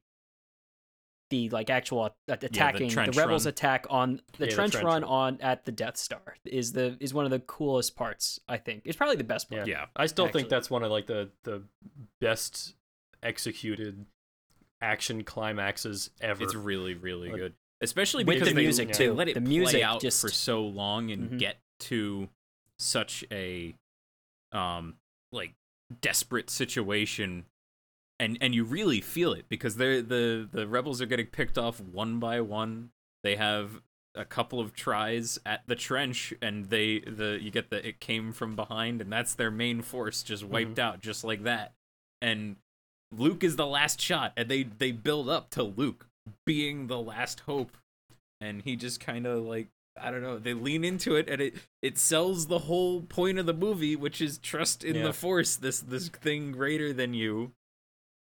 the 1.30 1.48
like 1.50 1.70
actual 1.70 2.04
a- 2.06 2.32
attacking 2.32 2.88
the, 2.88 2.94
trench 2.94 3.16
rebels 3.16 3.44
run. 3.46 3.50
attack 3.50 3.86
on 3.90 4.20
the 4.38 4.44
Yeah, 4.44 4.46
the 4.46 4.46
trench, 4.52 4.72
trench 4.72 4.84
run 4.84 5.02
run. 5.02 5.04
on 5.04 5.40
at 5.40 5.64
the 5.64 5.72
Death 5.72 5.96
Star 5.96 6.36
is 6.44 6.72
the 6.72 6.96
is 7.00 7.14
one 7.14 7.24
of 7.24 7.30
the 7.30 7.40
coolest 7.40 7.96
parts. 7.96 8.40
I 8.48 8.58
think 8.58 8.82
it's 8.84 8.96
probably 8.96 9.16
the 9.16 9.24
best 9.24 9.48
part. 9.50 9.66
Yeah. 9.66 9.80
Yeah. 9.80 9.86
I 9.96 10.06
still 10.06 10.26
Actually. 10.26 10.42
think 10.42 10.50
that's 10.50 10.70
one 10.70 10.82
of 10.82 10.90
like 10.90 11.06
the 11.06 11.30
the 11.44 11.62
best 12.20 12.74
executed 13.22 14.04
action 14.82 15.24
climaxes 15.24 16.10
ever. 16.20 16.42
It's 16.44 16.54
really, 16.54 16.94
really 16.94 17.30
Like- 17.30 17.38
good. 17.40 17.54
Especially 17.80 18.24
With 18.24 18.36
because 18.36 18.48
the 18.54 18.60
music, 18.60 18.88
they 18.88 19.06
too. 19.06 19.14
let 19.14 19.28
it 19.28 19.34
The 19.34 19.40
play 19.40 19.48
music 19.48 19.82
out 19.82 20.00
just- 20.00 20.20
for 20.20 20.28
so 20.28 20.62
long 20.62 21.10
and 21.10 21.32
Mhm. 21.32 21.38
get 21.38 21.56
to 21.80 22.28
such 22.78 23.24
a 23.30 23.74
um 24.52 24.96
like 25.32 25.54
desperate 26.00 26.48
situation 26.50 27.46
and 28.24 28.38
and 28.40 28.54
you 28.54 28.64
really 28.64 29.00
feel 29.00 29.32
it 29.32 29.44
because 29.48 29.76
they're 29.76 30.00
the 30.00 30.48
the 30.50 30.66
rebels 30.66 31.02
are 31.02 31.06
getting 31.06 31.26
picked 31.26 31.58
off 31.58 31.80
one 31.80 32.18
by 32.18 32.40
one. 32.40 32.90
They 33.22 33.36
have 33.36 33.82
a 34.14 34.24
couple 34.24 34.60
of 34.60 34.74
tries 34.74 35.38
at 35.44 35.62
the 35.66 35.74
trench 35.74 36.32
and 36.40 36.66
they 36.66 37.00
the 37.00 37.38
you 37.40 37.50
get 37.50 37.70
the 37.70 37.86
it 37.86 38.00
came 38.00 38.32
from 38.32 38.56
behind 38.56 39.00
and 39.00 39.12
that's 39.12 39.34
their 39.34 39.50
main 39.50 39.82
force 39.82 40.22
just 40.22 40.44
wiped 40.44 40.72
mm-hmm. 40.72 40.80
out 40.80 41.00
just 41.00 41.24
like 41.24 41.42
that 41.42 41.72
and 42.22 42.56
luke 43.10 43.42
is 43.42 43.56
the 43.56 43.66
last 43.66 44.00
shot 44.00 44.32
and 44.36 44.48
they 44.48 44.62
they 44.62 44.92
build 44.92 45.28
up 45.28 45.50
to 45.50 45.64
luke 45.64 46.06
being 46.46 46.86
the 46.86 47.00
last 47.00 47.40
hope 47.40 47.76
and 48.40 48.62
he 48.62 48.76
just 48.76 49.00
kind 49.00 49.26
of 49.26 49.42
like 49.42 49.66
i 50.00 50.12
don't 50.12 50.22
know 50.22 50.38
they 50.38 50.54
lean 50.54 50.84
into 50.84 51.16
it 51.16 51.28
and 51.28 51.42
it 51.42 51.54
it 51.82 51.98
sells 51.98 52.46
the 52.46 52.60
whole 52.60 53.02
point 53.02 53.36
of 53.36 53.46
the 53.46 53.52
movie 53.52 53.96
which 53.96 54.20
is 54.20 54.38
trust 54.38 54.84
in 54.84 54.94
Yeah. 54.94 55.02
the 55.02 55.12
force 55.12 55.56
this 55.56 55.80
this 55.80 56.08
thing 56.08 56.52
greater 56.52 56.92
than 56.92 57.14
you 57.14 57.50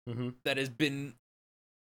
Mm-hmm. 0.07 0.29
that 0.45 0.57
has 0.57 0.69
been 0.69 1.15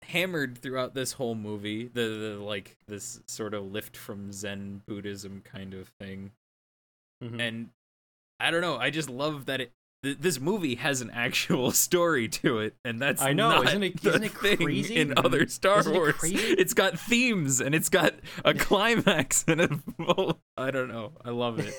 hammered 0.04 0.58
throughout 0.58 0.94
this 0.94 1.14
whole 1.14 1.34
movie 1.34 1.88
the, 1.88 2.02
the 2.38 2.44
like 2.44 2.78
this 2.88 3.22
sort 3.26 3.54
of 3.54 3.72
lift 3.72 3.96
from 3.96 4.32
zen 4.34 4.82
buddhism 4.86 5.42
kind 5.46 5.74
of 5.74 5.88
thing 6.00 6.32
Mhm. 7.24 7.40
and 7.40 7.70
i 8.40 8.52
don't 8.52 8.60
know 8.62 8.76
i 8.78 8.90
just 8.90 9.10
love 9.10 9.46
that 9.46 9.62
it 9.62 9.72
th- 10.04 10.18
this 10.20 10.42
movie 10.42 10.76
has 10.76 11.00
an 11.00 11.10
actual 11.12 11.72
story 11.88 12.28
to 12.28 12.60
it 12.60 12.76
and 12.84 13.00
that's 13.00 13.22
I 13.22 13.32
know, 13.32 13.50
not 13.50 13.68
isn't 13.70 13.84
it- 13.84 14.02
the 14.02 14.10
isn't 14.10 14.24
it 14.26 14.32
thing 14.34 14.58
crazy? 14.58 14.98
in 14.98 15.14
other 15.18 15.48
star 15.48 15.80
Isn't 15.80 15.94
it 15.96 15.98
wars 15.98 16.16
crazy? 16.16 16.36
it's 16.54 16.74
got 16.74 17.00
themes 17.00 17.62
and 17.62 17.74
it's 17.74 17.90
got 17.90 18.14
a 18.44 18.54
climax 18.66 19.46
and 19.48 19.62
a 19.62 19.80
well, 19.98 20.40
i 20.58 20.70
don't 20.70 20.90
know 20.90 21.14
i 21.24 21.30
love 21.30 21.60
it 21.60 21.74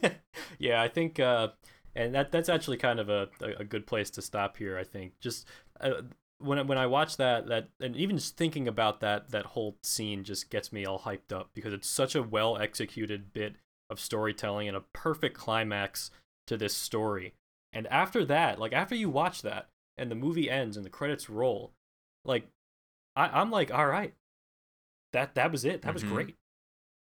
yeah, 0.58 0.80
I 0.80 0.86
think, 0.88 1.18
uh, 1.18 1.48
and 1.94 2.14
that 2.14 2.30
that's 2.32 2.48
actually 2.48 2.76
kind 2.76 3.00
of 3.00 3.08
a, 3.08 3.28
a, 3.40 3.64
good 3.64 3.86
place 3.86 4.10
to 4.10 4.22
stop 4.22 4.56
here. 4.56 4.78
I 4.78 4.84
think 4.84 5.18
just 5.20 5.46
uh, 5.80 6.02
when 6.38 6.58
I- 6.58 6.62
when 6.62 6.78
I 6.78 6.86
watch 6.86 7.16
that 7.16 7.46
that 7.48 7.68
and 7.80 7.96
even 7.96 8.16
just 8.16 8.36
thinking 8.36 8.68
about 8.68 9.00
that 9.00 9.30
that 9.30 9.46
whole 9.46 9.76
scene 9.82 10.24
just 10.24 10.50
gets 10.50 10.72
me 10.72 10.84
all 10.84 11.00
hyped 11.00 11.32
up 11.32 11.50
because 11.54 11.72
it's 11.72 11.88
such 11.88 12.14
a 12.14 12.22
well 12.22 12.56
executed 12.58 13.32
bit 13.32 13.56
of 13.90 13.98
storytelling 14.00 14.68
and 14.68 14.76
a 14.76 14.84
perfect 14.92 15.36
climax 15.36 16.10
to 16.46 16.56
this 16.56 16.76
story. 16.76 17.34
And 17.72 17.86
after 17.88 18.24
that, 18.26 18.58
like 18.58 18.72
after 18.72 18.94
you 18.94 19.10
watch 19.10 19.42
that 19.42 19.68
and 19.96 20.10
the 20.10 20.14
movie 20.14 20.50
ends 20.50 20.76
and 20.76 20.86
the 20.86 20.90
credits 20.90 21.28
roll, 21.28 21.72
like 22.24 22.48
I, 23.16 23.40
I'm 23.40 23.50
like, 23.50 23.72
all 23.72 23.86
right, 23.86 24.14
that 25.12 25.34
that 25.34 25.50
was 25.50 25.64
it. 25.64 25.82
That 25.82 25.94
was 25.94 26.04
Mhm. 26.04 26.08
great. 26.08 26.36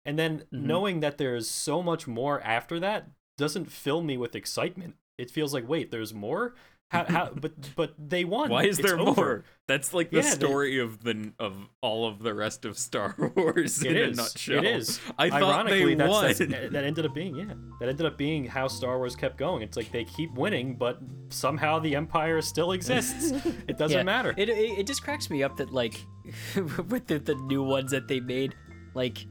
And 0.05 0.19
then 0.19 0.41
Mhm. 0.53 0.63
knowing 0.63 1.01
that 1.01 1.19
there's 1.19 1.49
so 1.51 1.83
much 1.83 2.07
more 2.07 2.41
after 2.43 2.79
that 2.81 3.09
doesn't 3.37 3.71
fill 3.71 4.03
me 4.03 4.17
with 4.17 4.35
excitement. 4.35 4.97
It 5.19 5.31
feels 5.31 5.53
like, 5.55 5.69
wait, 5.69 5.91
there's 5.91 6.13
more. 6.15 6.55
How, 6.89 7.05
how, 7.05 7.31
but 7.35 7.53
but 7.75 7.95
they 7.99 8.25
won. 8.25 8.49
why 8.49 8.63
is 8.65 8.79
It's 8.79 8.87
there 8.89 8.97
over. 9.01 9.21
more 9.21 9.45
that's 9.67 9.93
like 9.93 10.11
the 10.11 10.19
Yeah, 10.19 10.23
they- 10.23 10.29
story 10.31 10.79
of 10.79 11.03
the 11.03 11.33
of 11.41 11.69
all 11.81 12.07
of 12.07 12.21
the 12.23 12.33
rest 12.33 12.65
of 12.65 12.79
star 12.79 13.17
wars 13.37 13.83
It 13.83 13.97
in 13.97 14.11
is. 14.11 14.19
a 14.19 14.23
nutshell 14.23 14.59
It 14.59 14.65
is. 14.67 15.01
i 15.19 15.29
thought 15.29 15.43
Ironically, 15.43 15.85
they 15.85 15.95
that's, 15.97 16.11
won 16.11 16.25
that's 16.27 16.39
that 16.39 16.85
ended 16.85 17.05
up 17.05 17.13
being 17.13 17.35
yeah. 17.35 17.55
That 17.81 17.89
ended 17.89 18.07
up 18.07 18.17
being 18.17 18.45
how 18.45 18.69
Star 18.69 18.99
Wars 18.99 19.17
kept 19.17 19.37
going. 19.37 19.63
It's 19.63 19.77
like 19.77 19.91
they 19.91 20.05
keep 20.05 20.33
winning, 20.35 20.77
but 20.77 21.01
somehow 21.31 21.81
the 21.81 21.97
Empire 21.97 22.41
still 22.41 22.71
exists. 22.71 23.33
It 23.69 23.79
doesn't 23.79 23.97
Yeah. 23.99 24.05
matter. 24.05 24.33
It, 24.37 24.49
it 24.49 24.79
it 24.81 24.87
just 24.87 25.03
cracks 25.03 25.29
me 25.29 25.43
up 25.43 25.57
that 25.57 25.73
like 25.73 26.01
with 26.55 27.09
the, 27.09 27.19
the 27.19 27.35
new 27.35 27.65
ones 27.65 27.91
that 27.91 28.07
they 28.07 28.21
made, 28.21 28.55
like 28.95 29.27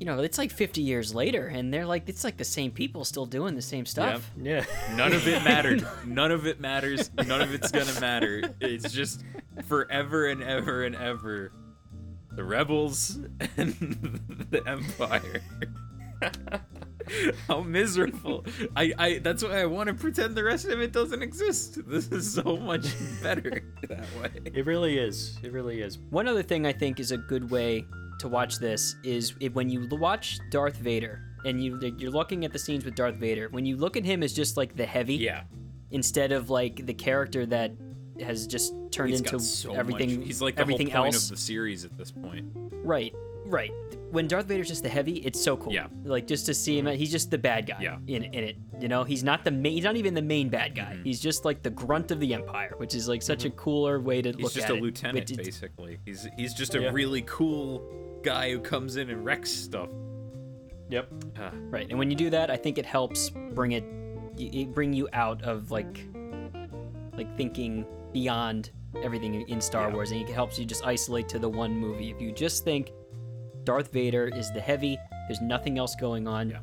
you 0.00 0.06
know, 0.06 0.20
it's 0.20 0.38
like 0.38 0.50
50 0.50 0.80
years 0.80 1.14
later, 1.14 1.46
and 1.46 1.72
they're 1.72 1.84
like 1.84 2.08
it's 2.08 2.24
like 2.24 2.38
the 2.38 2.44
same 2.44 2.70
people 2.70 3.04
still 3.04 3.26
doing 3.26 3.54
the 3.54 3.60
same 3.60 3.84
stuff. 3.84 4.30
yeah. 4.40 4.64
None 4.96 5.12
of 5.12 5.28
it 5.28 5.44
mattered. 5.44 5.86
None 6.06 6.32
of 6.32 6.46
it 6.46 6.58
matters. 6.58 7.10
None 7.14 7.42
of 7.42 7.52
it's 7.52 7.70
gonna 7.70 8.00
matter. 8.00 8.42
It's 8.60 8.90
just 8.94 9.22
forever 9.66 10.26
and 10.28 10.42
ever 10.42 10.84
and 10.84 10.96
ever. 10.96 11.52
The 12.32 12.42
rebels 12.42 13.18
and 13.58 13.74
the 14.50 14.66
empire. 14.66 15.42
How 17.46 17.60
miserable. 17.60 18.46
I, 18.74 18.94
I 18.96 19.18
that's 19.18 19.44
why 19.44 19.60
I 19.60 19.66
want 19.66 19.88
to 19.88 19.94
pretend 19.94 20.34
the 20.34 20.44
rest 20.44 20.64
of 20.64 20.80
it 20.80 20.92
doesn't 20.92 21.22
exist. 21.22 21.86
This 21.86 22.08
is 22.08 22.32
so 22.32 22.56
much 22.56 22.86
better 23.22 23.62
that 23.86 24.06
way. 24.18 24.30
It 24.46 24.64
really 24.64 24.96
is. 24.98 25.38
It 25.42 25.52
really 25.52 25.82
is. 25.82 25.98
One 26.08 26.26
other 26.26 26.42
thing 26.42 26.64
I 26.64 26.72
think 26.72 27.00
is 27.00 27.12
a 27.12 27.18
good 27.18 27.50
way 27.50 27.84
to 28.20 28.28
watch 28.28 28.58
this 28.58 28.96
is 29.02 29.34
it, 29.40 29.54
when 29.54 29.68
you 29.68 29.86
watch 29.90 30.38
Darth 30.50 30.76
Vader 30.76 31.22
and 31.44 31.62
you 31.62 31.78
you're 31.98 32.10
looking 32.10 32.44
at 32.44 32.52
the 32.52 32.58
scenes 32.58 32.84
with 32.84 32.94
Darth 32.94 33.16
Vader. 33.16 33.48
When 33.50 33.64
you 33.66 33.76
look 33.76 33.96
at 33.96 34.04
him 34.04 34.22
as 34.22 34.32
just 34.32 34.56
like 34.56 34.76
the 34.76 34.86
heavy, 34.86 35.16
Yeah. 35.16 35.42
instead 35.90 36.32
of 36.32 36.50
like 36.50 36.86
the 36.86 36.94
character 36.94 37.46
that 37.46 37.72
has 38.20 38.46
just 38.46 38.74
turned 38.90 39.10
He's 39.10 39.20
into 39.20 39.38
so 39.40 39.72
everything. 39.74 40.18
much. 40.18 40.26
He's 40.26 40.42
like 40.42 40.56
the 40.56 40.60
everything 40.62 40.90
whole 40.90 41.04
point 41.04 41.14
else. 41.14 41.24
of 41.30 41.36
the 41.36 41.42
series 41.42 41.84
at 41.84 41.96
this 41.96 42.10
point. 42.12 42.44
Right, 42.84 43.14
right. 43.46 43.70
When 44.10 44.26
Darth 44.28 44.46
Vader's 44.46 44.68
just 44.68 44.82
the 44.82 44.88
heavy, 44.90 45.18
it's 45.18 45.40
so 45.40 45.56
cool. 45.56 45.72
Yeah. 45.72 45.86
Like 46.04 46.26
just 46.26 46.44
to 46.46 46.52
see 46.54 46.78
him, 46.78 46.86
he's 46.86 47.10
just 47.12 47.30
the 47.30 47.38
bad 47.38 47.66
guy. 47.66 47.78
Yeah. 47.80 47.96
In 48.06 48.24
in 48.24 48.44
it, 48.44 48.56
you 48.78 48.88
know, 48.88 49.04
he's 49.04 49.22
not 49.24 49.44
the 49.44 49.50
main. 49.52 49.72
He's 49.72 49.84
not 49.84 49.96
even 49.96 50.12
the 50.14 50.20
main 50.22 50.48
bad 50.50 50.74
guy. 50.74 50.96
Mhm. 50.98 51.04
He's 51.06 51.20
just 51.20 51.44
like 51.46 51.62
the 51.62 51.70
grunt 51.70 52.10
of 52.10 52.20
the 52.20 52.34
Empire, 52.34 52.74
which 52.76 52.94
is 52.94 53.08
like 53.08 53.22
such 53.22 53.44
a 53.46 53.50
cooler 53.50 54.00
way 54.00 54.20
to 54.20 54.30
He's 54.32 54.40
look 54.42 54.52
just 54.52 54.66
at 54.66 54.72
a 54.72 54.74
it. 54.74 54.82
lieutenant, 54.82 55.30
Which 55.30 55.38
is- 55.38 55.46
basically. 55.46 55.98
He's 56.04 56.26
he's 56.36 56.52
just 56.52 56.74
a 56.74 56.82
Yeah. 56.82 56.90
really 56.90 57.22
cool 57.22 57.82
guy 58.22 58.50
who 58.50 58.58
comes 58.60 58.96
in 58.96 59.10
and 59.10 59.24
wrecks 59.24 59.50
stuff. 59.50 59.88
Yep. 60.90 61.08
Ah, 61.38 61.52
Right, 61.70 61.86
and 61.88 61.98
when 61.98 62.10
you 62.10 62.16
do 62.16 62.30
that, 62.30 62.50
I 62.50 62.56
think 62.56 62.76
it 62.78 62.86
helps 62.86 63.30
bring 63.30 63.72
it, 63.72 63.84
it 64.36 64.74
bring 64.74 64.92
you 64.92 65.08
out 65.12 65.42
of 65.42 65.70
like, 65.70 66.04
like 67.16 67.36
thinking 67.36 67.86
beyond 68.12 68.70
everything 69.02 69.34
in 69.48 69.60
Star 69.60 69.88
Yeah. 69.88 69.94
Wars, 69.94 70.10
and 70.10 70.20
it 70.20 70.28
helps 70.32 70.58
you 70.58 70.64
just 70.64 70.84
isolate 70.84 71.28
to 71.30 71.38
the 71.38 71.48
one 71.48 71.76
movie. 71.76 72.10
If 72.10 72.20
you 72.20 72.32
just 72.32 72.64
think 72.64 72.90
Darth 73.64 73.92
Vader 73.92 74.26
is 74.26 74.50
the 74.52 74.60
heavy, 74.60 74.98
there's 75.28 75.40
nothing 75.40 75.78
else 75.78 75.94
going 75.94 76.26
on 76.26 76.50
Yeah. 76.50 76.58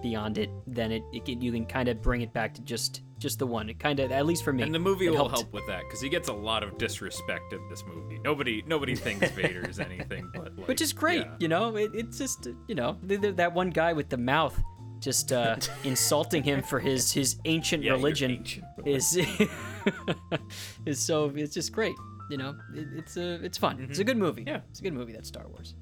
beyond 0.00 0.38
it, 0.38 0.48
then 0.66 0.92
it, 0.92 1.02
it 1.12 1.28
you 1.28 1.52
can 1.52 1.66
kind 1.66 1.88
of 1.88 2.00
bring 2.00 2.22
it 2.22 2.32
back 2.32 2.54
to 2.54 2.62
just 2.62 3.02
just 3.18 3.38
the 3.38 3.46
one. 3.46 3.68
It 3.70 3.78
kind 3.78 3.98
of, 4.00 4.12
at 4.12 4.26
least 4.26 4.44
for 4.44 4.52
me, 4.52 4.62
and 4.62 4.74
the 4.74 4.78
movie 4.78 5.08
will 5.08 5.16
helped. 5.16 5.32
help 5.32 5.52
with 5.52 5.66
that 5.66 5.80
because 5.84 6.00
he 6.00 6.08
gets 6.08 6.28
a 6.28 6.32
lot 6.32 6.62
of 6.62 6.76
disrespect 6.78 7.52
in 7.52 7.66
this 7.68 7.84
movie. 7.86 8.18
Nobody 8.24 8.62
nobody 8.66 8.94
thinks 8.94 9.30
Vader 9.30 9.68
is 9.68 9.78
anything 9.90 10.30
but 10.34 10.56
like, 10.56 10.68
which 10.68 10.80
is 10.80 10.92
great. 10.92 11.22
yeah. 11.22 11.34
You 11.38 11.48
know, 11.48 11.76
it, 11.76 11.90
it's 11.94 12.18
just 12.18 12.48
you 12.68 12.74
know 12.74 12.98
th- 13.08 13.20
th- 13.20 13.36
that 13.36 13.52
one 13.54 13.70
guy 13.70 13.92
with 13.92 14.08
the 14.08 14.18
mouth 14.18 14.58
just 15.00 15.30
uh, 15.32 15.56
insulting 15.84 16.42
him 16.42 16.62
for 16.62 16.78
his 16.80 17.12
his 17.12 17.36
ancient 17.44 17.82
Yeah, 17.84 17.92
religion 17.92 18.30
ancient 18.32 18.64
is 18.84 19.16
is 20.86 20.98
so 21.00 21.32
it's 21.34 21.54
just 21.54 21.72
great. 21.72 21.94
You 22.30 22.38
know, 22.38 22.56
it, 22.74 22.88
it's 22.96 23.16
a 23.16 23.34
it's 23.44 23.58
fun. 23.58 23.86
It's 23.88 23.98
a 24.00 24.04
good 24.04 24.16
movie. 24.16 24.44
Yeah. 24.46 24.60
it's 24.70 24.80
a 24.80 24.82
good 24.82 24.94
movie. 24.94 25.12
That's 25.12 25.28
Star 25.28 25.46
Wars. 25.48 25.74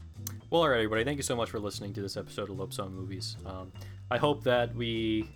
Well, 0.51 0.63
all 0.63 0.69
right, 0.69 0.77
everybody. 0.77 1.05
Thank 1.05 1.17
you 1.17 1.23
so 1.23 1.35
much 1.37 1.51
for 1.51 1.59
listening 1.59 1.93
to 1.95 2.03
this 2.03 2.17
episode 2.17 2.51
of 2.51 2.59
Lopes 2.59 2.79
on 2.79 2.95
Movies. 2.95 3.37
Um, 3.47 3.73
I 4.11 4.19
hope 4.19 4.45
that 4.45 4.75
we 4.75 5.29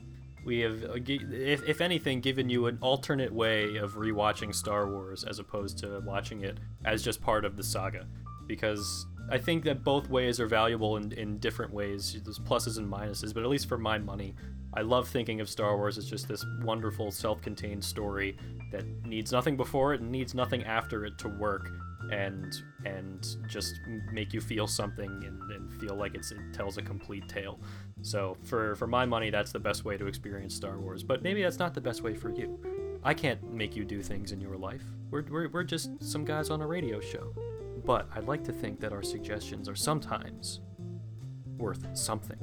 we 0.45 0.61
have, 0.61 0.85
uh, 0.85 0.95
if, 1.07 1.69
if 1.69 1.81
anything, 1.81 2.21
given 2.21 2.49
you 2.49 2.67
an 2.67 2.79
alternate 2.81 3.33
way 3.33 3.77
of 3.77 3.95
rewatching 3.95 4.55
Star 4.55 4.91
Wars 4.91 5.25
as 5.25 5.39
opposed 5.39 5.79
to 5.79 6.01
watching 6.05 6.43
it 6.43 6.59
as 6.85 7.03
just 7.03 7.21
part 7.21 7.45
of 7.45 7.57
the 7.57 7.63
saga, 7.63 8.07
because 8.47 9.07
I 9.31 9.39
think 9.39 9.65
that 9.65 9.85
both 9.85 10.09
ways 10.09 10.41
are 10.41 10.47
valuable 10.47 10.97
in, 10.97 11.13
in 11.13 11.39
different 11.39 11.73
ways. 11.73 12.17
There's 12.25 12.39
pluses 12.39 12.79
and 12.79 12.91
minuses, 12.91 13.35
but 13.35 13.43
at 13.43 13.49
least 13.49 13.69
for 13.69 13.79
my 13.79 13.99
money, 13.99 14.35
I 14.75 14.83
love 14.83 15.09
thinking 15.09 15.41
of 15.41 15.49
Star 15.49 15.77
Wars 15.77 15.99
as 15.99 16.09
just 16.09 16.29
this 16.29 16.45
wonderful, 16.63 17.11
self-contained 17.11 17.85
story 17.85 18.37
that 18.73 18.85
needs 19.05 19.33
nothing 19.33 19.57
before 19.57 19.95
it 19.95 20.01
and 20.01 20.11
needs 20.11 20.35
nothing 20.35 20.65
after 20.65 21.05
it 21.05 21.19
to 21.19 21.29
work 21.29 21.71
and 22.11 22.63
and 22.85 23.37
just 23.47 23.81
make 24.13 24.33
you 24.33 24.41
feel 24.41 24.67
something 24.67 25.11
and, 25.25 25.51
and 25.51 25.81
feel 25.81 25.97
like 25.97 26.15
it 26.15 26.27
tells 26.53 26.79
a 26.79 26.83
complete 26.83 27.29
tale. 27.29 27.61
So 28.03 28.37
for 28.45 28.75
for 28.77 28.87
my 28.87 29.05
money, 29.05 29.31
that's 29.31 29.53
the 29.53 29.59
best 29.59 29.85
way 29.85 29.97
to 29.97 30.07
experience 30.07 30.55
Star 30.55 30.79
Wars. 30.79 31.03
But 31.03 31.23
maybe 31.23 31.43
that's 31.43 31.59
not 31.59 31.75
the 31.75 31.81
best 31.81 32.03
way 32.03 32.15
for 32.15 32.31
you. 32.31 32.59
I 33.05 33.15
can't 33.15 33.43
make 33.53 33.77
you 33.77 33.85
do 33.85 34.03
things 34.03 34.33
in 34.33 34.41
your 34.41 34.57
life. 34.57 34.85
We're 35.11 35.25
we're, 35.31 35.49
we're 35.49 35.65
just 35.65 35.91
some 36.03 36.25
guys 36.25 36.51
on 36.51 36.61
a 36.61 36.67
radio 36.67 37.01
show. 37.01 37.35
But 37.85 38.09
I'd 38.15 38.25
like 38.25 38.45
to 38.45 38.53
think 38.53 38.81
that 38.81 38.93
our 38.93 39.03
suggestions 39.03 39.69
are 39.69 39.77
sometimes 39.77 40.61
worth 41.57 41.87
something. 41.97 42.39